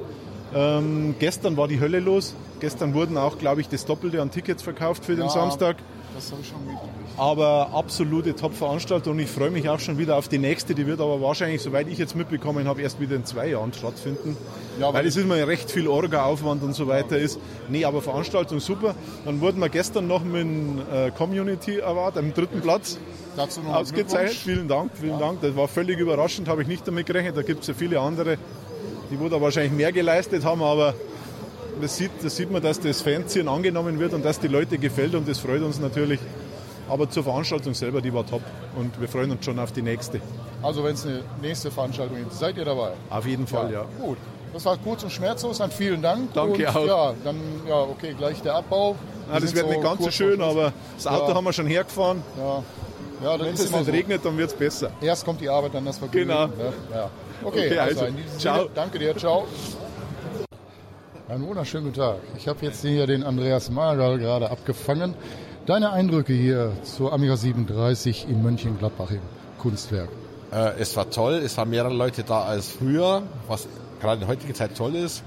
Ähm, 0.54 1.14
gestern 1.18 1.58
war 1.58 1.68
die 1.68 1.80
Hölle 1.80 2.00
los. 2.00 2.34
Gestern 2.58 2.94
wurden 2.94 3.18
auch, 3.18 3.36
glaube 3.36 3.60
ich, 3.60 3.68
das 3.68 3.84
Doppelte 3.84 4.22
an 4.22 4.30
Tickets 4.30 4.62
verkauft 4.62 5.04
für 5.04 5.14
den 5.14 5.26
ja, 5.26 5.30
Samstag. 5.30 5.76
Das 6.14 6.32
habe 6.32 6.40
ich 6.42 6.48
schon 6.48 6.64
mitgekriegt. 6.64 7.18
Aber 7.18 7.70
absolute 7.72 8.34
Top-Veranstaltung 8.34 9.18
ich 9.18 9.28
freue 9.28 9.50
mich 9.50 9.68
auch 9.68 9.80
schon 9.80 9.98
wieder 9.98 10.16
auf 10.16 10.28
die 10.28 10.38
nächste. 10.38 10.74
Die 10.74 10.86
wird 10.86 11.00
aber 11.00 11.20
wahrscheinlich, 11.20 11.62
soweit 11.62 11.88
ich 11.88 11.98
jetzt 11.98 12.16
mitbekommen 12.16 12.66
habe, 12.66 12.82
erst 12.82 13.00
wieder 13.00 13.16
in 13.16 13.24
zwei 13.24 13.48
Jahren 13.48 13.72
stattfinden. 13.72 14.36
Ja, 14.80 14.92
weil 14.92 15.06
es 15.06 15.16
immer 15.16 15.34
recht 15.46 15.70
viel 15.70 15.88
Orga-Aufwand 15.88 16.62
und 16.62 16.74
so 16.74 16.86
weiter 16.86 17.18
ist. 17.18 17.38
Nee, 17.68 17.84
aber 17.84 18.02
Veranstaltung 18.02 18.60
super. 18.60 18.94
Dann 19.24 19.40
wurden 19.40 19.60
wir 19.60 19.68
gestern 19.68 20.06
noch 20.06 20.24
mit 20.24 20.42
dem 20.42 20.78
äh, 20.92 21.10
Community 21.10 21.82
Award 21.82 22.18
am 22.18 22.32
dritten 22.32 22.60
Platz 22.60 22.98
Dazu 23.36 23.60
noch 23.60 23.74
ausgezeichnet. 23.74 24.36
Vielen 24.36 24.68
Dank, 24.68 24.92
vielen 24.94 25.12
ja. 25.12 25.18
Dank. 25.18 25.40
Das 25.42 25.54
war 25.54 25.68
völlig 25.68 25.98
überraschend, 25.98 26.48
habe 26.48 26.62
ich 26.62 26.68
nicht 26.68 26.86
damit 26.86 27.06
gerechnet. 27.06 27.36
Da 27.36 27.42
gibt 27.42 27.60
es 27.62 27.68
ja 27.68 27.74
viele 27.74 28.00
andere, 28.00 28.36
die 29.10 29.18
wohl 29.20 29.30
da 29.30 29.40
wahrscheinlich 29.40 29.72
mehr 29.72 29.92
geleistet 29.92 30.44
haben, 30.44 30.62
aber 30.62 30.94
das 31.80 31.96
sieht, 31.96 32.10
das 32.22 32.36
sieht 32.36 32.50
man, 32.50 32.62
dass 32.62 32.80
das 32.80 33.02
Fanzine 33.02 33.50
angenommen 33.50 33.98
wird 33.98 34.14
und 34.14 34.24
dass 34.24 34.40
die 34.40 34.48
Leute 34.48 34.78
gefällt 34.78 35.14
und 35.14 35.28
das 35.28 35.38
freut 35.38 35.62
uns 35.62 35.78
natürlich. 35.78 36.20
Aber 36.88 37.08
zur 37.10 37.22
Veranstaltung 37.22 37.74
selber, 37.74 38.00
die 38.00 38.12
war 38.12 38.26
top 38.26 38.40
und 38.76 38.98
wir 39.00 39.08
freuen 39.08 39.30
uns 39.30 39.44
schon 39.44 39.58
auf 39.58 39.72
die 39.72 39.82
nächste. 39.82 40.20
Also 40.62 40.82
wenn 40.82 40.94
es 40.94 41.04
eine 41.04 41.22
nächste 41.42 41.70
Veranstaltung 41.70 42.16
gibt, 42.16 42.32
seid 42.32 42.56
ihr 42.56 42.64
dabei? 42.64 42.92
Auf 43.10 43.26
jeden 43.26 43.46
Fall, 43.46 43.70
ja. 43.70 43.80
ja. 43.82 43.86
Gut. 44.04 44.18
Das 44.52 44.64
war 44.64 44.78
kurz 44.78 45.02
und 45.02 45.12
schmerzlos, 45.12 45.58
dann 45.58 45.70
vielen 45.70 46.00
Dank. 46.00 46.32
Danke 46.32 46.66
und, 46.66 46.76
auch. 46.76 46.86
Ja, 46.86 47.14
dann, 47.22 47.36
ja, 47.68 47.82
okay, 47.82 48.14
gleich 48.16 48.40
der 48.40 48.54
Abbau. 48.54 48.96
Ja, 49.30 49.38
das 49.38 49.54
wird 49.54 49.66
so 49.66 49.70
nicht 49.70 49.82
ganz 49.82 50.02
so 50.02 50.10
schön, 50.10 50.40
aber 50.40 50.72
das 50.96 51.06
Auto 51.06 51.28
ja. 51.28 51.34
haben 51.34 51.44
wir 51.44 51.52
schon 51.52 51.66
hergefahren. 51.66 52.22
Ja. 52.38 52.62
Ja, 53.22 53.38
Wenn 53.38 53.54
es 53.54 53.70
nicht 53.70 53.84
so. 53.84 53.90
regnet, 53.90 54.24
dann 54.24 54.38
wird 54.38 54.50
es 54.50 54.56
besser. 54.56 54.90
Erst 55.00 55.24
kommt 55.24 55.40
die 55.40 55.48
Arbeit, 55.48 55.74
dann 55.74 55.84
das 55.84 55.98
Vergnügen. 55.98 56.28
Genau. 56.28 56.48
Ja. 56.92 57.10
Okay, 57.42 57.66
okay, 57.66 57.78
also, 57.78 58.00
also 58.04 58.14
ciao. 58.38 58.56
Sinne, 58.58 58.70
danke 58.74 58.98
dir, 58.98 59.16
ciao. 59.16 59.46
Einen 61.28 61.46
wunderschönen 61.46 61.84
guten 61.84 62.00
Tag. 62.00 62.16
Ich 62.38 62.48
habe 62.48 62.64
jetzt 62.64 62.80
hier 62.80 63.06
den 63.06 63.22
Andreas 63.22 63.70
Magal 63.70 64.18
gerade 64.18 64.50
abgefangen. 64.50 65.12
Deine 65.66 65.92
Eindrücke 65.92 66.32
hier 66.32 66.72
zur 66.84 67.12
Amiga 67.12 67.36
37 67.36 68.26
in 68.30 68.42
Mönchengladbach 68.42 69.10
im 69.10 69.20
Kunstwerk? 69.58 70.08
Äh, 70.50 70.78
es 70.78 70.96
war 70.96 71.10
toll, 71.10 71.34
es 71.34 71.54
waren 71.58 71.68
mehrere 71.68 71.92
Leute 71.92 72.22
da 72.22 72.44
als 72.44 72.70
früher, 72.70 73.24
was 73.46 73.68
gerade 74.00 74.22
in 74.22 74.26
heutiger 74.26 74.54
Zeit 74.54 74.74
toll 74.74 74.94
ist. 74.94 75.22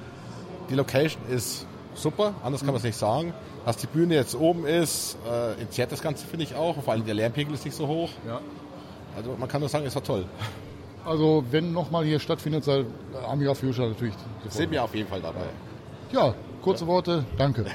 Die 0.71 0.73
Location 0.73 1.21
ist 1.29 1.67
super, 1.93 2.33
anders 2.41 2.61
kann 2.61 2.69
man 2.69 2.77
es 2.77 2.83
nicht 2.83 2.97
sagen. 2.97 3.35
Dass 3.67 3.77
die 3.77 3.85
Bühne 3.85 4.15
jetzt 4.15 4.33
oben 4.33 4.65
ist, 4.65 5.19
äh, 5.29 5.61
entzerrt 5.61 5.91
das 5.91 6.01
Ganze, 6.01 6.25
finde 6.25 6.45
ich 6.45 6.55
auch. 6.55 6.81
Vor 6.81 6.93
allem 6.93 7.05
der 7.05 7.13
Lärmpegel 7.13 7.53
ist 7.53 7.63
nicht 7.63 7.77
so 7.77 7.87
hoch. 7.87 8.09
Ja. 8.27 8.41
Also 9.15 9.35
man 9.37 9.47
kann 9.47 9.59
nur 9.59 9.69
sagen, 9.69 9.85
es 9.85 9.93
war 9.93 10.03
toll. 10.03 10.25
Also 11.05 11.43
wenn 11.51 11.71
nochmal 11.71 12.05
hier 12.05 12.19
stattfindet, 12.19 12.63
sei 12.63 12.85
Amiga 13.27 13.53
Future 13.53 13.89
natürlich. 13.89 14.15
Sind 14.49 14.71
wir 14.71 14.83
auf 14.83 14.95
jeden 14.95 15.07
Fall 15.07 15.21
dabei. 15.21 15.41
Ja, 15.41 15.70
kurze 16.61 16.87
Worte, 16.87 17.23
danke. 17.37 17.65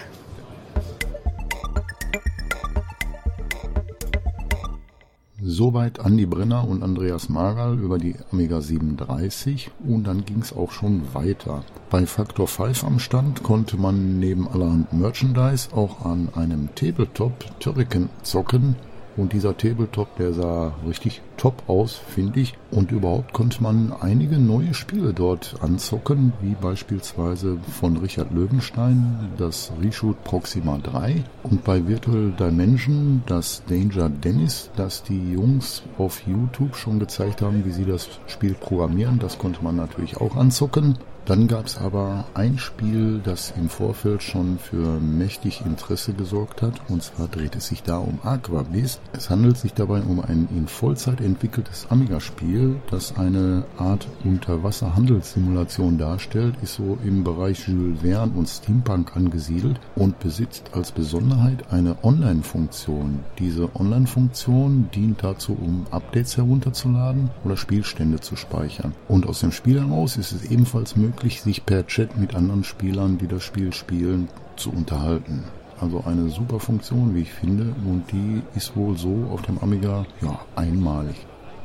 Soweit 5.40 6.01
Andi 6.01 6.27
Brenner 6.27 6.68
und 6.68 6.83
Andreas 6.83 7.31
Magal 7.31 7.79
über 7.79 7.96
die 7.99 8.14
Amiga 8.31 8.61
37 8.61 9.70
und 9.88 10.07
dann 10.07 10.27
ging 10.27 10.40
es 10.40 10.55
auch 10.55 10.70
schon 10.70 11.14
weiter. 11.14 11.64
Bei 11.88 12.05
Factor 12.05 12.46
5 12.46 12.85
am 12.85 12.99
Stand 12.99 13.42
konnte 13.42 13.79
man 13.79 14.18
neben 14.18 14.46
allerhand 14.49 14.92
Merchandise 14.92 15.75
auch 15.75 16.05
an 16.05 16.29
einem 16.35 16.75
Tabletop 16.75 17.33
Turrican 17.59 18.11
zocken 18.22 18.77
und 19.16 19.33
dieser 19.33 19.57
Tabletop, 19.57 20.16
der 20.16 20.33
sah 20.33 20.74
richtig 20.87 21.22
top 21.37 21.62
aus, 21.68 21.94
finde 21.94 22.40
ich. 22.40 22.55
Und 22.70 22.92
überhaupt 22.92 23.33
konnte 23.33 23.62
man 23.62 23.92
einige 24.00 24.38
neue 24.38 24.74
Spiele 24.74 25.12
dort 25.12 25.57
anzocken, 25.61 26.33
wie 26.40 26.55
beispielsweise 26.55 27.59
von 27.81 27.96
Richard 27.96 28.33
Löwenstein 28.33 29.31
das 29.38 29.72
Reshoot 29.83 30.22
Proxima 30.24 30.79
3 30.79 31.24
und 31.44 31.64
bei 31.64 31.87
Virtual 31.87 32.33
Dimension 32.38 33.22
das 33.26 33.62
Danger 33.68 34.09
Dennis, 34.09 34.70
das 34.76 35.02
die 35.02 35.33
Jungs 35.33 35.83
auf 35.98 36.22
YouTube 36.26 36.76
schon 36.76 36.98
gezeigt 36.98 37.42
haben, 37.42 37.64
wie 37.64 37.72
sie 37.72 37.85
das 37.85 38.09
Spiel 38.26 38.55
programmieren. 38.55 39.18
Das 39.18 39.38
konnte 39.38 39.62
man 39.62 39.76
natürlich 39.76 40.18
auch 40.18 40.37
anzocken. 40.37 40.98
Dann 41.26 41.48
gab 41.48 41.66
es 41.66 41.76
aber 41.76 42.24
ein 42.34 42.56
Spiel, 42.56 43.20
das 43.22 43.52
im 43.56 43.68
Vorfeld 43.68 44.22
schon 44.22 44.60
für 44.60 45.00
mächtig 45.00 45.60
Interesse 45.66 46.12
gesorgt 46.12 46.62
hat, 46.62 46.80
und 46.88 47.02
zwar 47.02 47.26
dreht 47.26 47.56
es 47.56 47.66
sich 47.66 47.82
da 47.82 47.98
um 47.98 48.20
Aquabeast. 48.22 49.00
Es 49.12 49.28
handelt 49.28 49.56
sich 49.56 49.74
dabei 49.74 50.02
um 50.02 50.20
ein 50.20 50.46
in 50.56 50.68
Vollzeit 50.68 51.20
entwickeltes 51.20 51.88
Amiga-Spiel, 51.90 52.76
das 52.92 53.16
eine 53.16 53.64
Art 53.76 54.06
Unterwasser-Handelssimulation 54.22 55.98
darstellt, 55.98 56.54
ist 56.62 56.74
so 56.74 56.96
im 57.04 57.24
Bereich 57.24 57.66
Jules 57.66 58.02
Verne 58.02 58.32
und 58.36 58.48
Steampunk 58.48 59.16
angesiedelt 59.16 59.80
und 59.96 60.20
besitzt 60.20 60.70
als 60.74 60.92
Besonderheit 60.92 61.72
eine 61.72 61.96
Online-Funktion. 62.04 63.24
Diese 63.40 63.74
Online-Funktion 63.74 64.90
dient 64.94 65.24
dazu, 65.24 65.58
um 65.60 65.88
Updates 65.90 66.36
herunterzuladen 66.36 67.30
oder 67.44 67.56
Spielstände 67.56 68.20
zu 68.20 68.36
speichern. 68.36 68.94
Und 69.08 69.26
aus 69.26 69.40
dem 69.40 69.50
Spiel 69.50 69.80
heraus 69.80 70.16
ist 70.16 70.30
es 70.30 70.44
ebenfalls 70.44 70.94
möglich, 70.94 71.15
möglich, 71.16 71.40
sich 71.40 71.64
per 71.64 71.87
Chat 71.87 72.18
mit 72.18 72.35
anderen 72.35 72.62
Spielern, 72.62 73.16
die 73.16 73.26
das 73.26 73.42
Spiel 73.42 73.72
spielen, 73.72 74.29
zu 74.57 74.70
unterhalten. 74.70 75.44
Also 75.81 76.05
eine 76.05 76.29
super 76.29 76.61
Funktion, 76.61 77.14
wie 77.14 77.22
ich 77.22 77.33
finde, 77.33 77.74
und 77.87 78.05
die 78.12 78.42
ist 78.55 78.76
wohl 78.76 78.98
so 78.98 79.26
auf 79.33 79.40
dem 79.42 79.59
Amiga 79.59 80.05
ja 80.20 80.38
einmalig. 80.57 81.16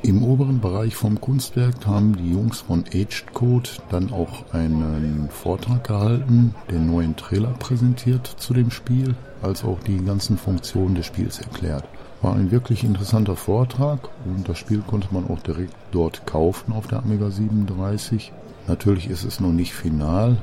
Im 0.04 0.24
oberen 0.24 0.62
Bereich 0.62 0.96
vom 0.96 1.20
Kunstwerk 1.20 1.86
haben 1.86 2.16
die 2.16 2.32
Jungs 2.32 2.62
von 2.62 2.86
Aged 2.94 3.34
Code 3.34 3.70
dann 3.90 4.14
auch 4.14 4.54
einen 4.54 5.28
Vortrag 5.30 5.84
gehalten, 5.86 6.56
den 6.70 6.88
neuen 6.88 7.18
Trailer 7.18 7.52
präsentiert 7.60 8.26
zu 8.26 8.54
dem 8.54 8.72
Spiel, 8.72 9.16
als 9.42 9.66
auch 9.66 9.80
die 9.82 9.98
ganzen 9.98 10.38
Funktionen 10.38 10.96
des 10.96 11.06
Spiels 11.08 11.40
erklärt. 11.40 11.84
War 12.22 12.36
ein 12.36 12.52
wirklich 12.52 12.86
interessanter 12.86 13.36
Vortrag 13.36 14.10
und 14.26 14.48
das 14.48 14.58
Spiel 14.58 14.82
konnte 14.82 15.10
man 15.12 15.30
auch 15.30 15.40
direkt 15.40 15.76
dort 15.92 16.26
kaufen 16.26 16.72
auf 16.72 16.88
der 16.88 17.00
Amiga 17.00 17.30
37. 17.30 18.32
Natürlich 18.68 19.10
ist 19.10 19.24
es 19.24 19.40
noch 19.40 19.52
nicht 19.52 19.74
final, 19.74 20.38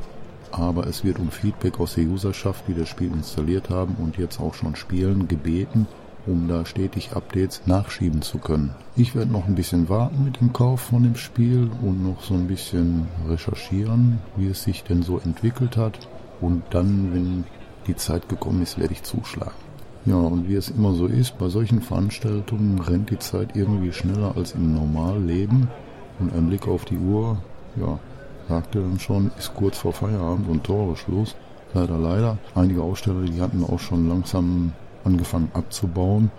aber 0.50 0.86
es 0.86 1.04
wird 1.04 1.18
um 1.18 1.30
Feedback 1.30 1.80
aus 1.80 1.94
der 1.94 2.04
Userschaft, 2.04 2.64
die 2.68 2.74
das 2.74 2.88
Spiel 2.88 3.12
installiert 3.12 3.70
haben 3.70 3.96
und 3.98 4.18
jetzt 4.18 4.40
auch 4.40 4.54
schon 4.54 4.76
spielen, 4.76 5.28
gebeten. 5.28 5.86
um 6.28 6.46
da 6.46 6.66
stetig 6.66 7.12
Updates 7.14 7.62
nachschieben 7.66 8.22
zu 8.22 8.38
können. 8.38 8.74
Ich 8.96 9.14
werde 9.14 9.32
noch 9.32 9.46
ein 9.46 9.54
bisschen 9.54 9.88
warten 9.88 10.24
mit 10.24 10.40
dem 10.40 10.52
Kauf 10.52 10.80
von 10.80 11.02
dem 11.02 11.16
Spiel 11.16 11.70
und 11.82 12.04
noch 12.04 12.22
so 12.22 12.34
ein 12.34 12.46
bisschen 12.46 13.08
recherchieren, 13.26 14.18
wie 14.36 14.48
es 14.48 14.62
sich 14.62 14.84
denn 14.84 15.02
so 15.02 15.18
entwickelt 15.18 15.76
hat. 15.76 16.08
Und 16.40 16.62
dann, 16.70 17.14
wenn 17.14 17.44
die 17.86 17.96
Zeit 17.96 18.28
gekommen 18.28 18.62
ist, 18.62 18.78
werde 18.78 18.92
ich 18.92 19.02
zuschlagen. 19.02 19.54
Ja, 20.04 20.16
und 20.16 20.48
wie 20.48 20.54
es 20.54 20.68
immer 20.68 20.94
so 20.94 21.06
ist, 21.06 21.38
bei 21.38 21.48
solchen 21.48 21.82
Veranstaltungen 21.82 22.78
rennt 22.78 23.10
die 23.10 23.18
Zeit 23.18 23.56
irgendwie 23.56 23.92
schneller 23.92 24.36
als 24.36 24.52
im 24.52 24.74
Normalleben. 24.74 25.68
Und 26.20 26.34
ein 26.34 26.48
Blick 26.48 26.66
auf 26.68 26.84
die 26.84 26.98
Uhr, 26.98 27.38
ja, 27.76 27.98
sagte 28.48 28.80
dann 28.80 28.98
schon, 28.98 29.30
ist 29.38 29.54
kurz 29.54 29.78
vor 29.78 29.92
Feierabend 29.92 30.48
und 30.48 30.64
Tore 30.64 30.96
Schluss. 30.96 31.36
Leider, 31.74 31.98
leider. 31.98 32.38
Einige 32.54 32.82
Aussteller, 32.82 33.22
die 33.22 33.40
hatten 33.40 33.62
auch 33.62 33.78
schon 33.78 34.08
langsam 34.08 34.72
angefangen 35.04 35.50
abzubauen. 35.52 36.30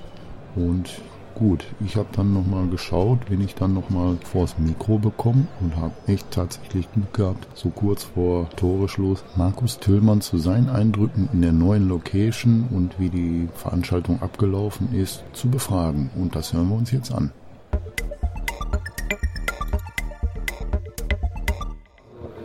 Und 0.56 1.02
gut, 1.36 1.66
ich 1.86 1.96
habe 1.96 2.10
dann 2.12 2.34
nochmal 2.34 2.68
geschaut, 2.68 3.20
wenn 3.30 3.42
ich 3.42 3.54
dann 3.54 3.76
nochmal 3.76 4.18
vors 4.24 4.58
Mikro 4.58 4.98
bekomme 4.98 5.48
und 5.62 5.76
habe 5.76 5.94
echt 6.08 6.32
tatsächlich 6.32 6.92
Glück 6.92 7.14
gehabt, 7.14 7.48
so 7.54 7.70
kurz 7.70 8.04
vor 8.04 8.50
Toreschluss 8.56 9.24
Markus 9.36 9.80
Tillmann 9.80 10.22
zu 10.22 10.40
seinen 10.40 10.70
Eindrücken 10.70 11.30
in 11.32 11.42
der 11.42 11.54
neuen 11.54 11.88
Location 11.88 12.68
und 12.72 13.00
wie 13.00 13.10
die 13.10 13.48
Veranstaltung 13.54 14.22
abgelaufen 14.22 14.94
ist, 14.94 15.24
zu 15.34 15.50
befragen. 15.50 16.10
Und 16.16 16.36
das 16.36 16.54
hören 16.54 16.70
wir 16.70 16.76
uns 16.76 16.92
jetzt 16.92 17.14
an. 17.14 17.32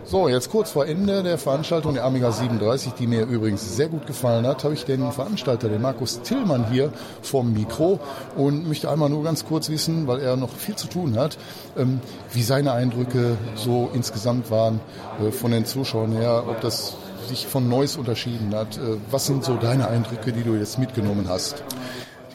So, 0.06 0.28
jetzt 0.28 0.50
kurz 0.50 0.70
vor 0.70 0.86
Ende 0.86 1.22
der 1.22 1.38
Veranstaltung 1.38 1.94
der 1.94 2.04
Amiga 2.04 2.30
37, 2.30 2.92
die 2.92 3.06
mir 3.06 3.24
übrigens 3.24 3.74
sehr 3.74 3.88
gut 3.88 4.06
gefallen 4.06 4.46
hat, 4.46 4.62
habe 4.62 4.74
ich 4.74 4.84
den 4.84 5.10
Veranstalter, 5.10 5.70
den 5.70 5.80
Markus 5.80 6.20
Tillmann 6.20 6.70
hier 6.70 6.92
vom 7.22 7.54
Mikro 7.54 8.00
und 8.36 8.68
möchte 8.68 8.90
einmal 8.90 9.08
nur 9.08 9.24
ganz 9.24 9.46
kurz 9.46 9.70
wissen, 9.70 10.06
weil 10.06 10.20
er 10.20 10.36
noch 10.36 10.50
viel 10.50 10.76
zu 10.76 10.88
tun 10.88 11.16
hat, 11.16 11.38
ähm, 11.78 12.00
wie 12.34 12.42
seine 12.42 12.72
Eindrücke 12.72 13.38
so 13.54 13.90
insgesamt 13.94 14.50
waren 14.50 14.80
äh, 15.26 15.30
von 15.30 15.52
den 15.52 15.64
Zuschauern 15.64 16.12
her, 16.12 16.44
ob 16.48 16.60
das 16.60 16.96
sich 17.26 17.46
von 17.46 17.66
Neues 17.70 17.96
unterschieden 17.96 18.54
hat. 18.54 18.76
Äh, 18.76 18.98
was 19.10 19.24
sind 19.24 19.42
so 19.42 19.56
deine 19.56 19.88
Eindrücke, 19.88 20.32
die 20.32 20.42
du 20.42 20.54
jetzt 20.54 20.78
mitgenommen 20.78 21.30
hast? 21.30 21.64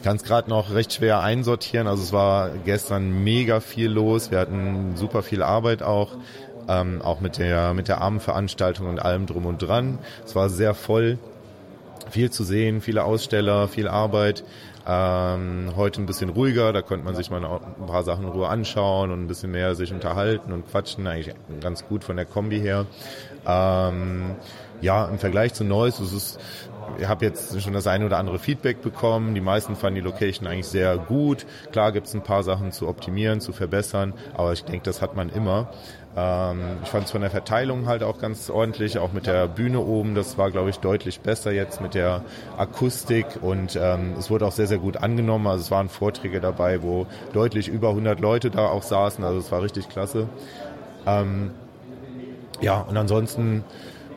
Ich 0.00 0.04
kann 0.04 0.16
es 0.16 0.24
gerade 0.24 0.48
noch 0.48 0.72
recht 0.72 0.94
schwer 0.94 1.20
einsortieren. 1.20 1.86
Also 1.86 2.02
es 2.02 2.10
war 2.10 2.48
gestern 2.64 3.22
mega 3.22 3.60
viel 3.60 3.90
los. 3.90 4.30
Wir 4.30 4.38
hatten 4.38 4.96
super 4.96 5.22
viel 5.22 5.42
Arbeit 5.42 5.82
auch 5.82 6.16
ähm, 6.68 7.02
auch 7.02 7.20
mit 7.20 7.38
der, 7.38 7.74
mit 7.74 7.88
der 7.88 8.00
Abendveranstaltung 8.00 8.88
und 8.88 9.00
allem 9.00 9.26
drum 9.26 9.46
und 9.46 9.58
dran. 9.58 9.98
Es 10.24 10.34
war 10.34 10.48
sehr 10.48 10.74
voll, 10.74 11.18
viel 12.10 12.30
zu 12.30 12.44
sehen, 12.44 12.80
viele 12.80 13.04
Aussteller, 13.04 13.68
viel 13.68 13.88
Arbeit. 13.88 14.44
Ähm, 14.86 15.72
heute 15.76 16.00
ein 16.00 16.06
bisschen 16.06 16.30
ruhiger, 16.30 16.72
da 16.72 16.82
konnte 16.82 17.04
man 17.04 17.14
sich 17.14 17.30
mal 17.30 17.44
ein 17.44 17.86
paar 17.86 18.02
Sachen 18.02 18.24
in 18.24 18.30
Ruhe 18.30 18.48
anschauen 18.48 19.10
und 19.10 19.22
ein 19.22 19.28
bisschen 19.28 19.50
mehr 19.50 19.74
sich 19.74 19.92
unterhalten 19.92 20.52
und 20.52 20.68
quatschen, 20.70 21.06
eigentlich 21.06 21.34
ganz 21.60 21.86
gut 21.86 22.02
von 22.02 22.16
der 22.16 22.24
Kombi 22.24 22.58
her. 22.60 22.86
Ähm, 23.46 24.36
ja, 24.80 25.06
im 25.06 25.18
Vergleich 25.18 25.52
zu 25.52 25.64
Neues, 25.64 26.00
es 26.00 26.12
ist 26.12 26.40
ich 26.98 27.08
habe 27.08 27.24
jetzt 27.24 27.60
schon 27.62 27.72
das 27.72 27.86
eine 27.86 28.06
oder 28.06 28.18
andere 28.18 28.38
Feedback 28.38 28.82
bekommen. 28.82 29.34
Die 29.34 29.40
meisten 29.40 29.76
fanden 29.76 29.96
die 29.96 30.00
Location 30.00 30.46
eigentlich 30.46 30.66
sehr 30.66 30.96
gut. 30.98 31.46
Klar 31.72 31.92
gibt 31.92 32.06
es 32.06 32.14
ein 32.14 32.22
paar 32.22 32.42
Sachen 32.42 32.72
zu 32.72 32.88
optimieren, 32.88 33.40
zu 33.40 33.52
verbessern, 33.52 34.14
aber 34.34 34.52
ich 34.52 34.64
denke, 34.64 34.84
das 34.84 35.00
hat 35.02 35.14
man 35.14 35.30
immer. 35.30 35.72
Ähm, 36.16 36.78
ich 36.82 36.88
fand 36.88 37.04
es 37.06 37.12
von 37.12 37.20
der 37.20 37.30
Verteilung 37.30 37.86
halt 37.86 38.02
auch 38.02 38.18
ganz 38.18 38.50
ordentlich, 38.50 38.98
auch 38.98 39.12
mit 39.12 39.26
der 39.26 39.46
Bühne 39.46 39.80
oben. 39.80 40.14
Das 40.14 40.38
war, 40.38 40.50
glaube 40.50 40.70
ich, 40.70 40.78
deutlich 40.78 41.20
besser 41.20 41.52
jetzt 41.52 41.80
mit 41.80 41.94
der 41.94 42.22
Akustik 42.56 43.26
und 43.40 43.78
ähm, 43.80 44.14
es 44.18 44.30
wurde 44.30 44.46
auch 44.46 44.52
sehr, 44.52 44.66
sehr 44.66 44.78
gut 44.78 44.96
angenommen. 44.96 45.46
Also 45.46 45.62
es 45.62 45.70
waren 45.70 45.88
Vorträge 45.88 46.40
dabei, 46.40 46.82
wo 46.82 47.06
deutlich 47.32 47.68
über 47.68 47.90
100 47.90 48.20
Leute 48.20 48.50
da 48.50 48.66
auch 48.66 48.82
saßen. 48.82 49.22
Also 49.24 49.38
es 49.38 49.52
war 49.52 49.62
richtig 49.62 49.88
klasse. 49.88 50.28
Ähm, 51.06 51.52
ja, 52.60 52.80
und 52.80 52.96
ansonsten 52.96 53.64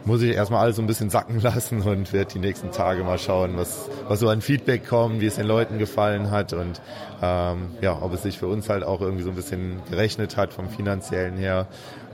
muss 0.05 0.21
ich 0.21 0.35
erstmal 0.35 0.61
alles 0.61 0.75
so 0.75 0.81
ein 0.81 0.87
bisschen 0.87 1.09
sacken 1.09 1.39
lassen 1.41 1.81
und 1.81 2.13
werde 2.13 2.33
die 2.33 2.39
nächsten 2.39 2.71
Tage 2.71 3.03
mal 3.03 3.17
schauen, 3.17 3.57
was, 3.57 3.89
was 4.07 4.19
so 4.19 4.29
an 4.29 4.41
Feedback 4.41 4.87
kommt, 4.87 5.21
wie 5.21 5.25
es 5.25 5.35
den 5.35 5.47
Leuten 5.47 5.79
gefallen 5.79 6.31
hat 6.31 6.53
und 6.53 6.81
ähm, 7.21 7.69
ja, 7.81 7.97
ob 8.01 8.13
es 8.13 8.23
sich 8.23 8.37
für 8.37 8.47
uns 8.47 8.69
halt 8.69 8.83
auch 8.83 9.01
irgendwie 9.01 9.23
so 9.23 9.29
ein 9.29 9.35
bisschen 9.35 9.81
gerechnet 9.89 10.37
hat 10.37 10.53
vom 10.53 10.69
finanziellen 10.69 11.37
her. 11.37 11.67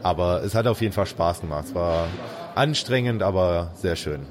Aber 0.03 0.43
es 0.43 0.55
hat 0.55 0.67
auf 0.67 0.81
jeden 0.81 0.93
Fall 0.93 1.05
Spaß 1.05 1.41
gemacht. 1.41 1.65
Es 1.67 1.75
war 1.75 2.07
anstrengend, 2.55 3.23
aber 3.23 3.71
sehr 3.75 3.95
schön. 3.95 4.21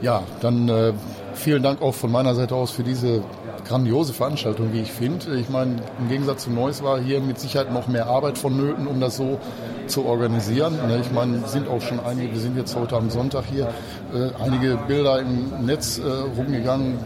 Ja, 0.00 0.24
dann 0.40 0.68
äh, 0.68 0.92
vielen 1.34 1.62
Dank 1.62 1.80
auch 1.80 1.94
von 1.94 2.10
meiner 2.10 2.34
Seite 2.34 2.56
aus 2.56 2.72
für 2.72 2.82
diese 2.82 3.22
grandiose 3.64 4.12
Veranstaltung, 4.12 4.72
wie 4.72 4.80
ich 4.80 4.90
finde. 4.90 5.36
Ich 5.36 5.48
meine, 5.48 5.76
im 6.00 6.08
Gegensatz 6.08 6.44
zu 6.44 6.50
Neuss 6.50 6.82
war 6.82 7.00
hier 7.00 7.20
mit 7.20 7.38
Sicherheit 7.38 7.72
noch 7.72 7.86
mehr 7.86 8.06
Arbeit 8.06 8.36
vonnöten, 8.36 8.88
um 8.88 9.00
das 9.00 9.16
so 9.16 9.38
zu 9.86 10.04
organisieren. 10.04 10.74
Ne, 10.86 11.00
ich 11.00 11.12
meine, 11.12 11.46
sind 11.46 11.68
auch 11.68 11.80
schon 11.80 12.00
einige, 12.00 12.32
wir 12.32 12.40
sind 12.40 12.56
jetzt 12.56 12.76
heute 12.76 12.96
am 12.96 13.10
Sonntag 13.10 13.44
hier, 13.50 13.68
äh, 14.14 14.30
einige 14.42 14.78
Bilder 14.88 15.20
im 15.20 15.66
Netz 15.66 15.98
äh, 15.98 16.02
rumgegangen, 16.02 16.98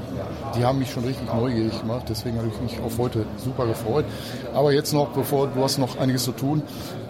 die 0.57 0.65
haben 0.65 0.79
mich 0.79 0.91
schon 0.91 1.05
richtig 1.05 1.33
neugierig 1.33 1.81
gemacht. 1.81 2.07
Deswegen 2.09 2.39
habe 2.39 2.49
ich 2.49 2.61
mich 2.61 2.81
auf 2.81 2.99
heute 2.99 3.25
super 3.37 3.67
gefreut. 3.67 4.05
Aber 4.55 4.73
jetzt 4.73 4.93
noch, 4.93 5.09
bevor 5.09 5.49
du 5.49 5.63
hast 5.63 5.79
noch 5.79 5.99
einiges 5.99 6.25
zu 6.25 6.33
tun, 6.33 6.63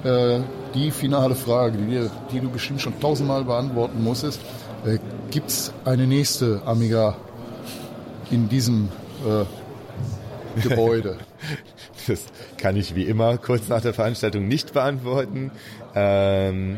äh, 0.04 0.40
die 0.74 0.90
finale 0.90 1.34
Frage, 1.34 1.78
die, 1.78 2.08
die 2.32 2.40
du 2.40 2.50
bestimmt 2.50 2.80
schon 2.80 2.98
tausendmal 3.00 3.44
beantworten 3.44 4.02
musstest. 4.02 4.40
Gibt 5.30 5.48
es 5.48 5.72
eine 5.84 6.06
nächste 6.06 6.60
Amiga 6.64 7.16
in 8.30 8.48
diesem 8.48 8.90
Gebäude? 10.62 11.18
Das 12.08 12.24
kann 12.56 12.76
ich 12.76 12.94
wie 12.94 13.02
immer 13.02 13.36
kurz 13.36 13.68
nach 13.68 13.80
der 13.80 13.92
Veranstaltung 13.92 14.46
nicht 14.46 14.74
beantworten. 14.74 15.50
Ähm, 15.96 16.76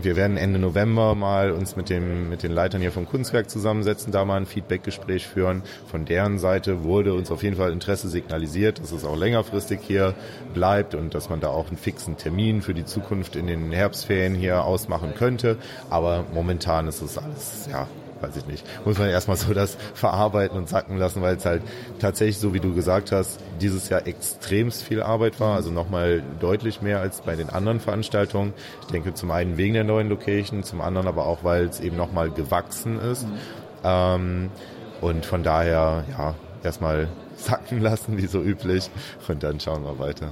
wir 0.00 0.16
werden 0.16 0.36
Ende 0.36 0.58
November 0.58 1.14
mal 1.14 1.50
uns 1.50 1.76
mit, 1.76 1.90
dem, 1.90 2.28
mit 2.28 2.42
den 2.42 2.52
Leitern 2.52 2.80
hier 2.80 2.92
vom 2.92 3.06
Kunstwerk 3.06 3.50
zusammensetzen, 3.50 4.12
da 4.12 4.24
mal 4.24 4.36
ein 4.36 4.46
Feedbackgespräch 4.46 5.26
führen. 5.26 5.62
Von 5.90 6.04
deren 6.04 6.38
Seite 6.38 6.84
wurde 6.84 7.14
uns 7.14 7.30
auf 7.30 7.42
jeden 7.42 7.56
Fall 7.56 7.72
Interesse 7.72 8.08
signalisiert, 8.08 8.78
dass 8.78 8.92
es 8.92 9.04
auch 9.04 9.16
längerfristig 9.16 9.80
hier 9.82 10.14
bleibt 10.54 10.94
und 10.94 11.14
dass 11.14 11.28
man 11.28 11.40
da 11.40 11.48
auch 11.48 11.68
einen 11.68 11.76
fixen 11.76 12.16
Termin 12.16 12.62
für 12.62 12.74
die 12.74 12.84
Zukunft 12.84 13.34
in 13.34 13.46
den 13.46 13.72
Herbstferien 13.72 14.34
hier 14.34 14.64
ausmachen 14.64 15.14
könnte. 15.16 15.56
Aber 15.90 16.24
momentan 16.32 16.86
ist 16.86 17.02
es 17.02 17.18
alles, 17.18 17.68
ja, 17.70 17.88
weiß 18.20 18.36
ich 18.36 18.46
nicht, 18.46 18.64
muss 18.84 18.98
man 18.98 19.08
erstmal 19.08 19.36
so 19.36 19.54
das 19.54 19.76
verarbeiten 19.94 20.56
und 20.56 20.68
sacken 20.68 20.98
lassen, 20.98 21.22
weil 21.22 21.36
es 21.36 21.44
halt 21.44 21.62
tatsächlich, 21.98 22.38
so 22.38 22.54
wie 22.54 22.60
du 22.60 22.74
gesagt 22.74 23.12
hast, 23.12 23.40
dieses 23.60 23.88
Jahr 23.88 24.06
extremst 24.06 24.82
viel 24.82 25.02
Arbeit 25.02 25.40
war, 25.40 25.56
also 25.56 25.70
nochmal 25.70 26.22
deutlich 26.40 26.82
mehr 26.82 27.00
als 27.00 27.20
bei 27.20 27.36
den 27.36 27.50
anderen 27.50 27.80
Veranstaltungen. 27.80 28.52
Ich 28.82 28.88
denke 28.88 29.14
zum 29.14 29.30
einen 29.30 29.56
wegen 29.56 29.74
der 29.74 29.84
neuen 29.84 30.08
Location, 30.08 30.62
zum 30.62 30.80
anderen 30.80 31.06
aber 31.06 31.26
auch, 31.26 31.44
weil 31.44 31.66
es 31.66 31.80
eben 31.80 31.96
nochmal 31.96 32.30
gewachsen 32.30 33.00
ist. 33.00 33.26
Mhm. 33.26 33.38
Ähm, 33.84 34.50
und 35.00 35.24
von 35.24 35.42
daher, 35.42 36.04
ja, 36.10 36.34
erstmal 36.62 37.08
sacken 37.36 37.80
lassen, 37.80 38.16
wie 38.18 38.26
so 38.26 38.40
üblich, 38.40 38.90
und 39.28 39.42
dann 39.42 39.60
schauen 39.60 39.84
wir 39.84 39.98
weiter. 39.98 40.30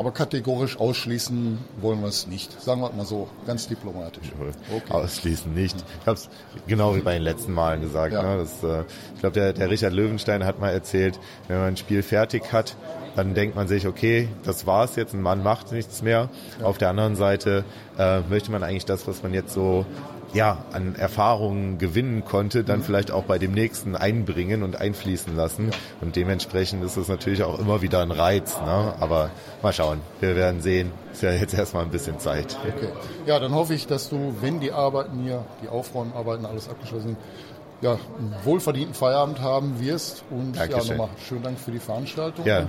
Aber 0.00 0.12
kategorisch 0.12 0.80
ausschließen 0.80 1.58
wollen 1.82 2.00
wir 2.00 2.08
es 2.08 2.26
nicht. 2.26 2.58
Sagen 2.58 2.80
wir 2.80 2.90
mal 2.90 3.04
so, 3.04 3.28
ganz 3.46 3.68
diplomatisch. 3.68 4.32
Okay. 4.74 4.90
Ausschließen 4.94 5.52
nicht. 5.52 5.76
Ich 6.00 6.06
habe 6.06 6.16
es 6.16 6.30
genau 6.66 6.96
wie 6.96 7.00
bei 7.00 7.12
den 7.12 7.22
letzten 7.22 7.52
Malen 7.52 7.82
gesagt. 7.82 8.14
Ja. 8.14 8.22
Ne? 8.22 8.38
Das, 8.38 8.64
äh, 8.64 8.84
ich 9.14 9.20
glaube, 9.20 9.34
der, 9.34 9.52
der 9.52 9.68
Richard 9.68 9.92
Löwenstein 9.92 10.46
hat 10.46 10.58
mal 10.58 10.70
erzählt, 10.70 11.20
wenn 11.48 11.58
man 11.58 11.66
ein 11.66 11.76
Spiel 11.76 12.02
fertig 12.02 12.50
hat, 12.50 12.76
dann 13.14 13.34
denkt 13.34 13.56
man 13.56 13.68
sich, 13.68 13.86
okay, 13.86 14.28
das 14.42 14.66
war's 14.66 14.96
jetzt, 14.96 15.12
ein 15.12 15.20
Mann 15.20 15.42
macht 15.42 15.70
nichts 15.70 16.00
mehr. 16.00 16.30
Ja. 16.58 16.64
Auf 16.64 16.78
der 16.78 16.88
anderen 16.88 17.14
Seite 17.14 17.66
äh, 17.98 18.20
möchte 18.20 18.50
man 18.50 18.62
eigentlich 18.62 18.86
das, 18.86 19.06
was 19.06 19.22
man 19.22 19.34
jetzt 19.34 19.52
so 19.52 19.84
ja, 20.32 20.58
an 20.72 20.94
Erfahrungen 20.94 21.78
gewinnen 21.78 22.24
konnte, 22.24 22.64
dann 22.64 22.80
mhm. 22.80 22.84
vielleicht 22.84 23.10
auch 23.10 23.24
bei 23.24 23.38
dem 23.38 23.52
nächsten 23.52 23.96
einbringen 23.96 24.62
und 24.62 24.80
einfließen 24.80 25.36
lassen. 25.36 25.70
Und 26.00 26.16
dementsprechend 26.16 26.84
ist 26.84 26.96
es 26.96 27.08
natürlich 27.08 27.42
auch 27.42 27.58
immer 27.58 27.82
wieder 27.82 28.00
ein 28.00 28.10
Reiz. 28.10 28.60
Ne? 28.60 28.94
Aber 29.00 29.30
mal 29.62 29.72
schauen, 29.72 30.00
wir 30.20 30.36
werden 30.36 30.60
sehen. 30.60 30.92
Ist 31.12 31.22
ja 31.22 31.32
jetzt 31.32 31.54
erstmal 31.54 31.84
ein 31.84 31.90
bisschen 31.90 32.18
Zeit. 32.20 32.56
Okay. 32.62 32.88
Ja, 33.26 33.38
dann 33.40 33.52
hoffe 33.52 33.74
ich, 33.74 33.86
dass 33.86 34.08
du, 34.08 34.34
wenn 34.40 34.60
die 34.60 34.72
Arbeiten 34.72 35.20
hier, 35.22 35.44
die 35.62 35.68
Aufräumarbeiten 35.68 36.46
alles 36.46 36.68
abgeschlossen 36.68 37.08
sind, 37.08 37.18
ja, 37.80 37.92
einen 37.92 38.34
wohlverdienten 38.44 38.94
Feierabend 38.94 39.40
haben 39.40 39.80
wirst. 39.80 40.22
Und 40.30 40.56
Dankeschön. 40.56 40.96
ja, 40.96 40.96
nochmal 40.96 41.16
schönen 41.26 41.42
Dank 41.42 41.58
für 41.58 41.72
die 41.72 41.78
Veranstaltung. 41.78 42.46
Ja. 42.46 42.68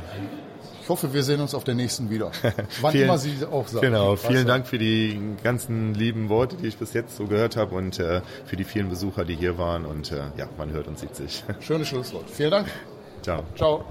Ich 0.82 0.90
hoffe, 0.90 1.14
wir 1.14 1.22
sehen 1.22 1.40
uns 1.42 1.54
auf 1.54 1.64
der 1.64 1.76
nächsten 1.76 2.10
wieder. 2.10 2.32
Wann 2.82 2.92
vielen, 2.92 3.04
immer 3.04 3.20
Sie 3.20 3.46
auch 3.46 3.68
sagen. 3.68 3.86
Genau, 3.86 4.16
vielen 4.16 4.48
Dank 4.48 4.66
für 4.66 4.80
die 4.80 5.20
ganzen 5.44 5.94
lieben 5.94 6.28
Worte, 6.28 6.58
die 6.58 6.66
ich 6.66 6.78
bis 6.78 6.94
jetzt 6.94 7.16
so 7.16 7.28
gehört 7.28 7.56
habe 7.56 7.76
und 7.76 8.00
äh, 8.00 8.22
für 8.46 8.56
die 8.56 8.64
vielen 8.64 8.90
Besucher, 8.90 9.24
die 9.24 9.36
hier 9.36 9.60
waren. 9.60 9.86
Und 9.86 10.12
äh, 10.12 10.24
ja, 10.38 10.50
man 10.58 10.72
hört 10.72 10.88
und 10.88 10.98
sieht 10.98 11.16
sich. 11.16 11.44
Schönes 11.60 11.88
Schlusswort. 11.88 12.28
Vielen 12.32 12.50
Dank. 12.50 12.68
Ciao. 13.22 13.44
Ciao. 13.56 13.86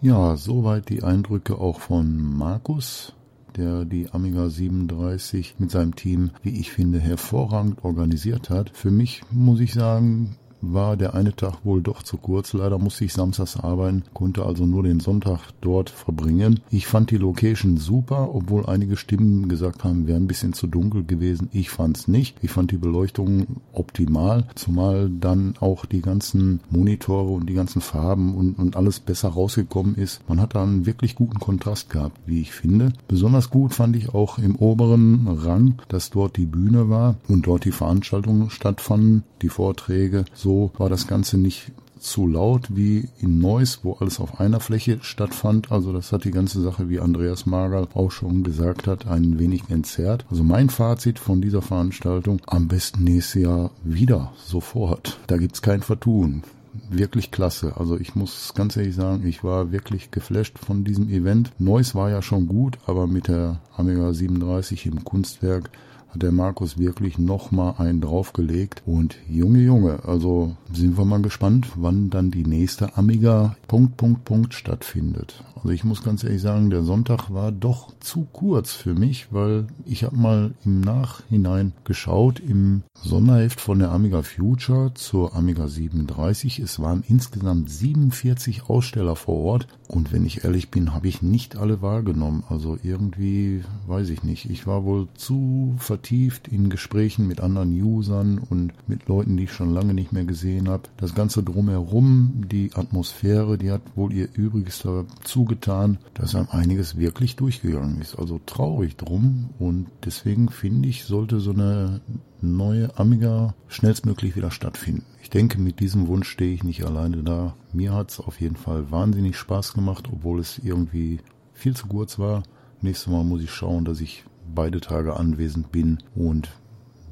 Ja, 0.00 0.36
soweit 0.36 0.88
die 0.88 1.02
Eindrücke 1.02 1.58
auch 1.58 1.80
von 1.80 2.18
Markus 2.18 3.12
der 3.56 3.84
die 3.84 4.08
Amiga 4.12 4.48
37 4.48 5.56
mit 5.58 5.72
seinem 5.72 5.96
Team, 5.96 6.30
wie 6.42 6.60
ich 6.60 6.70
finde, 6.70 7.00
hervorragend 7.00 7.84
organisiert 7.84 8.50
hat. 8.50 8.70
Für 8.70 8.92
mich 8.92 9.22
muss 9.32 9.58
ich 9.58 9.74
sagen, 9.74 10.36
war 10.60 10.96
der 10.96 11.14
eine 11.14 11.34
Tag 11.34 11.64
wohl 11.64 11.82
doch 11.82 12.02
zu 12.02 12.16
kurz. 12.16 12.52
Leider 12.52 12.78
musste 12.78 13.04
ich 13.04 13.12
samstags 13.12 13.56
arbeiten, 13.56 14.04
konnte 14.14 14.44
also 14.44 14.66
nur 14.66 14.82
den 14.82 15.00
Sonntag 15.00 15.40
dort 15.60 15.90
verbringen. 15.90 16.60
Ich 16.70 16.86
fand 16.86 17.10
die 17.10 17.16
Location 17.16 17.76
super, 17.76 18.34
obwohl 18.34 18.66
einige 18.66 18.96
Stimmen 18.96 19.48
gesagt 19.48 19.84
haben, 19.84 20.06
wäre 20.06 20.18
ein 20.18 20.26
bisschen 20.26 20.52
zu 20.52 20.66
dunkel 20.66 21.04
gewesen. 21.04 21.48
Ich 21.52 21.70
fand's 21.70 22.08
nicht. 22.08 22.36
Ich 22.42 22.50
fand 22.50 22.70
die 22.70 22.78
Beleuchtung 22.78 23.60
optimal, 23.72 24.46
zumal 24.54 25.10
dann 25.10 25.54
auch 25.60 25.86
die 25.86 26.02
ganzen 26.02 26.60
Monitore 26.70 27.30
und 27.30 27.48
die 27.48 27.54
ganzen 27.54 27.80
Farben 27.80 28.34
und, 28.34 28.58
und 28.58 28.76
alles 28.76 29.00
besser 29.00 29.28
rausgekommen 29.28 29.94
ist. 29.94 30.28
Man 30.28 30.40
hat 30.40 30.54
da 30.54 30.62
einen 30.62 30.86
wirklich 30.86 31.14
guten 31.14 31.38
Kontrast 31.38 31.90
gehabt, 31.90 32.18
wie 32.26 32.40
ich 32.40 32.52
finde. 32.52 32.92
Besonders 33.06 33.50
gut 33.50 33.74
fand 33.74 33.96
ich 33.96 34.14
auch 34.14 34.38
im 34.38 34.56
oberen 34.56 35.28
Rang, 35.28 35.74
dass 35.88 36.10
dort 36.10 36.36
die 36.36 36.46
Bühne 36.46 36.88
war 36.88 37.16
und 37.28 37.46
dort 37.46 37.64
die 37.64 37.72
Veranstaltungen 37.72 38.50
stattfanden, 38.50 39.24
die 39.42 39.48
Vorträge. 39.48 40.24
So 40.34 40.47
so 40.48 40.70
war 40.78 40.88
das 40.88 41.06
Ganze 41.06 41.36
nicht 41.36 41.72
zu 42.00 42.26
laut 42.26 42.74
wie 42.74 43.06
in 43.20 43.38
Neuss, 43.38 43.80
wo 43.82 43.92
alles 44.00 44.18
auf 44.18 44.40
einer 44.40 44.60
Fläche 44.60 44.98
stattfand. 45.02 45.70
Also 45.70 45.92
das 45.92 46.10
hat 46.10 46.24
die 46.24 46.30
ganze 46.30 46.62
Sache, 46.62 46.88
wie 46.88 47.00
Andreas 47.00 47.44
Magal 47.44 47.86
auch 47.92 48.10
schon 48.10 48.44
gesagt 48.44 48.86
hat, 48.86 49.06
ein 49.06 49.38
wenig 49.38 49.64
entzerrt. 49.68 50.24
Also 50.30 50.44
mein 50.44 50.70
Fazit 50.70 51.18
von 51.18 51.42
dieser 51.42 51.60
Veranstaltung, 51.60 52.40
am 52.46 52.66
besten 52.66 53.04
nächstes 53.04 53.42
Jahr 53.42 53.72
wieder, 53.84 54.32
sofort. 54.42 55.18
Da 55.26 55.36
gibt's 55.36 55.60
kein 55.60 55.82
Vertun. 55.82 56.44
Wirklich 56.88 57.30
klasse. 57.30 57.74
Also 57.76 57.98
ich 57.98 58.14
muss 58.14 58.54
ganz 58.54 58.74
ehrlich 58.78 58.94
sagen, 58.94 59.26
ich 59.26 59.44
war 59.44 59.70
wirklich 59.70 60.10
geflasht 60.10 60.58
von 60.58 60.82
diesem 60.82 61.10
Event. 61.10 61.52
Neuss 61.58 61.94
war 61.94 62.08
ja 62.08 62.22
schon 62.22 62.48
gut, 62.48 62.78
aber 62.86 63.06
mit 63.06 63.28
der 63.28 63.60
Amiga 63.76 64.14
37 64.14 64.86
im 64.86 65.04
Kunstwerk 65.04 65.68
hat 66.08 66.22
der 66.22 66.32
Markus 66.32 66.78
wirklich 66.78 67.18
nochmal 67.18 67.74
einen 67.78 68.00
draufgelegt. 68.00 68.82
Und 68.86 69.16
Junge, 69.28 69.60
Junge, 69.60 70.00
also 70.04 70.56
sind 70.72 70.96
wir 70.96 71.04
mal 71.04 71.22
gespannt, 71.22 71.68
wann 71.76 72.10
dann 72.10 72.30
die 72.30 72.44
nächste 72.44 72.96
Amiga 72.96 73.56
Punkt, 73.66 73.96
Punkt, 73.96 74.24
Punkt 74.24 74.54
stattfindet. 74.54 75.44
Also 75.58 75.70
ich 75.70 75.84
muss 75.84 76.04
ganz 76.04 76.22
ehrlich 76.24 76.40
sagen, 76.40 76.70
der 76.70 76.82
Sonntag 76.82 77.30
war 77.30 77.52
doch 77.52 77.92
zu 78.00 78.26
kurz 78.32 78.72
für 78.72 78.94
mich, 78.94 79.32
weil 79.32 79.66
ich 79.84 80.04
habe 80.04 80.16
mal 80.16 80.54
im 80.64 80.80
Nachhinein 80.80 81.72
geschaut 81.84 82.40
im 82.40 82.82
Sonderheft 83.02 83.60
von 83.60 83.78
der 83.78 83.90
Amiga 83.90 84.22
Future 84.22 84.92
zur 84.94 85.34
Amiga 85.34 85.68
37. 85.68 86.58
Es 86.60 86.80
waren 86.80 87.02
insgesamt 87.06 87.70
47 87.70 88.68
Aussteller 88.68 89.16
vor 89.16 89.36
Ort 89.36 89.68
und 89.88 90.12
wenn 90.12 90.26
ich 90.26 90.44
ehrlich 90.44 90.70
bin, 90.70 90.92
habe 90.94 91.08
ich 91.08 91.22
nicht 91.22 91.56
alle 91.56 91.82
wahrgenommen. 91.82 92.44
Also 92.48 92.78
irgendwie 92.82 93.64
weiß 93.86 94.10
ich 94.10 94.22
nicht. 94.22 94.50
Ich 94.50 94.66
war 94.66 94.84
wohl 94.84 95.08
zu 95.14 95.74
vertieft 95.78 96.48
in 96.48 96.70
Gesprächen 96.70 97.26
mit 97.26 97.40
anderen 97.40 97.72
Usern 97.80 98.38
und 98.38 98.72
mit 98.86 99.08
Leuten, 99.08 99.36
die 99.36 99.44
ich 99.44 99.52
schon 99.52 99.72
lange 99.72 99.94
nicht 99.94 100.12
mehr 100.12 100.24
gesehen 100.24 100.68
habe. 100.68 100.84
Das 100.98 101.14
Ganze 101.14 101.42
drumherum, 101.42 102.44
die 102.50 102.70
Atmosphäre, 102.74 103.58
die 103.58 103.70
hat 103.70 103.82
wohl 103.96 104.12
ihr 104.12 104.28
Übriges 104.34 104.80
dazu 104.82 105.44
getan, 105.48 105.98
dass 106.14 106.34
einem 106.34 106.48
einiges 106.50 106.96
wirklich 106.96 107.36
durchgegangen 107.36 108.00
ist. 108.00 108.16
Also 108.18 108.40
traurig 108.46 108.96
drum 108.96 109.50
und 109.58 109.88
deswegen 110.04 110.48
finde 110.48 110.88
ich, 110.88 111.04
sollte 111.04 111.40
so 111.40 111.50
eine 111.50 112.00
neue 112.40 112.96
Amiga 112.96 113.54
schnellstmöglich 113.66 114.36
wieder 114.36 114.50
stattfinden. 114.50 115.04
Ich 115.22 115.30
denke, 115.30 115.60
mit 115.60 115.80
diesem 115.80 116.06
Wunsch 116.06 116.28
stehe 116.28 116.54
ich 116.54 116.62
nicht 116.62 116.84
alleine 116.84 117.22
da. 117.22 117.54
Mir 117.72 117.92
hat 117.92 118.10
es 118.10 118.20
auf 118.20 118.40
jeden 118.40 118.56
Fall 118.56 118.90
wahnsinnig 118.90 119.36
Spaß 119.36 119.72
gemacht, 119.72 120.08
obwohl 120.12 120.38
es 120.38 120.58
irgendwie 120.58 121.20
viel 121.52 121.74
zu 121.74 121.88
kurz 121.88 122.18
war. 122.18 122.44
Nächstes 122.80 123.12
Mal 123.12 123.24
muss 123.24 123.42
ich 123.42 123.50
schauen, 123.50 123.84
dass 123.84 124.00
ich 124.00 124.24
beide 124.54 124.80
Tage 124.80 125.16
anwesend 125.16 125.72
bin 125.72 125.98
und 126.14 126.48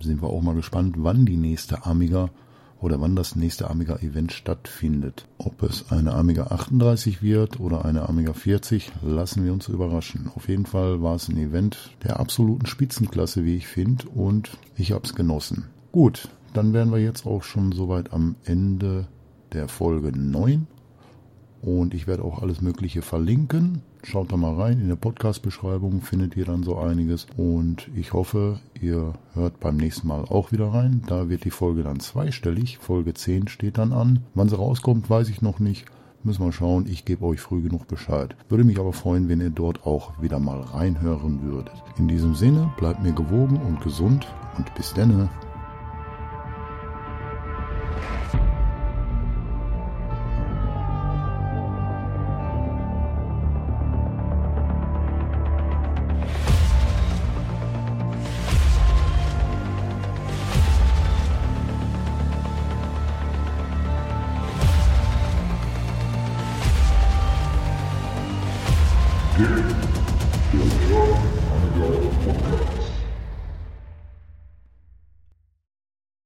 sind 0.01 0.23
wir 0.23 0.29
auch 0.29 0.43
mal 0.43 0.55
gespannt, 0.55 0.97
wann 0.99 1.27
die 1.27 1.37
nächste 1.37 1.85
Amiga 1.85 2.31
oder 2.81 3.01
wann 3.01 3.17
das 3.17 3.37
nächste 3.37 3.71
Amiga-Event 3.71 4.33
stattfindet. 4.33 5.27
Ob 5.39 5.63
es 5.63 5.91
eine 5.91 6.15
Amiga 6.15 6.49
38 6.49 7.23
wird 7.23 7.61
oder 7.61 7.85
eine 7.85 8.09
Amiga 8.09 8.33
40, 8.33 8.93
lassen 9.03 9.45
wir 9.45 9.53
uns 9.53 9.69
überraschen. 9.69 10.31
Auf 10.35 10.49
jeden 10.49 10.67
Fall 10.67 11.03
war 11.03 11.15
es 11.15 11.29
ein 11.29 11.39
Event 11.39 11.91
der 12.03 12.21
absoluten 12.21 12.67
Spitzenklasse, 12.67 13.45
wie 13.45 13.57
ich 13.57 13.67
finde, 13.67 14.09
und 14.09 14.59
ich 14.77 14.93
habe 14.93 15.05
es 15.05 15.15
genossen. 15.15 15.67
Gut, 15.93 16.29
dann 16.53 16.73
wären 16.73 16.91
wir 16.91 16.99
jetzt 16.99 17.27
auch 17.27 17.43
schon 17.43 17.73
soweit 17.73 18.13
am 18.13 18.37
Ende 18.45 19.07
der 19.53 19.69
Folge 19.69 20.13
9 20.17 20.67
und 21.63 21.95
ich 21.95 22.07
werde 22.07 22.25
auch 22.25 22.43
alles 22.43 22.61
Mögliche 22.61 23.03
verlinken. 23.03 23.83
Schaut 24.09 24.31
da 24.31 24.37
mal 24.37 24.55
rein. 24.55 24.81
In 24.81 24.87
der 24.87 24.95
Podcast-Beschreibung 24.95 26.01
findet 26.01 26.37
ihr 26.37 26.45
dann 26.45 26.63
so 26.63 26.79
einiges. 26.79 27.27
Und 27.37 27.91
ich 27.97 28.13
hoffe, 28.13 28.61
ihr 28.81 29.15
hört 29.35 29.59
beim 29.59 29.77
nächsten 29.77 30.07
Mal 30.07 30.21
auch 30.21 30.53
wieder 30.53 30.69
rein. 30.69 31.03
Da 31.09 31.29
wird 31.29 31.45
die 31.45 31.51
Folge 31.51 31.83
dann 31.83 31.99
zweistellig. 31.99 32.79
Folge 32.79 33.15
10 33.15 33.49
steht 33.49 33.79
dann 33.79 33.93
an. 33.93 34.21
Wann 34.35 34.49
sie 34.49 34.57
rauskommt, 34.57 35.11
weiß 35.11 35.29
ich 35.29 35.43
noch 35.43 35.59
nicht. 35.59 35.87
Müssen 36.23 36.45
wir 36.45 36.53
schauen. 36.53 36.87
Ich 36.89 37.05
gebe 37.05 37.25
euch 37.25 37.41
früh 37.41 37.63
genug 37.63 37.89
Bescheid. 37.89 38.37
Würde 38.49 38.63
mich 38.63 38.79
aber 38.79 38.93
freuen, 38.93 39.29
wenn 39.29 39.41
ihr 39.41 39.51
dort 39.51 39.85
auch 39.85 40.23
wieder 40.23 40.39
mal 40.39 40.61
reinhören 40.61 41.43
würdet. 41.43 41.75
In 41.99 42.07
diesem 42.07 42.37
Sinne, 42.37 42.73
bleibt 42.77 43.03
mir 43.03 43.13
gewogen 43.13 43.57
und 43.57 43.81
gesund 43.81 44.29
und 44.57 44.73
bis 44.77 44.95
denne. 44.95 45.29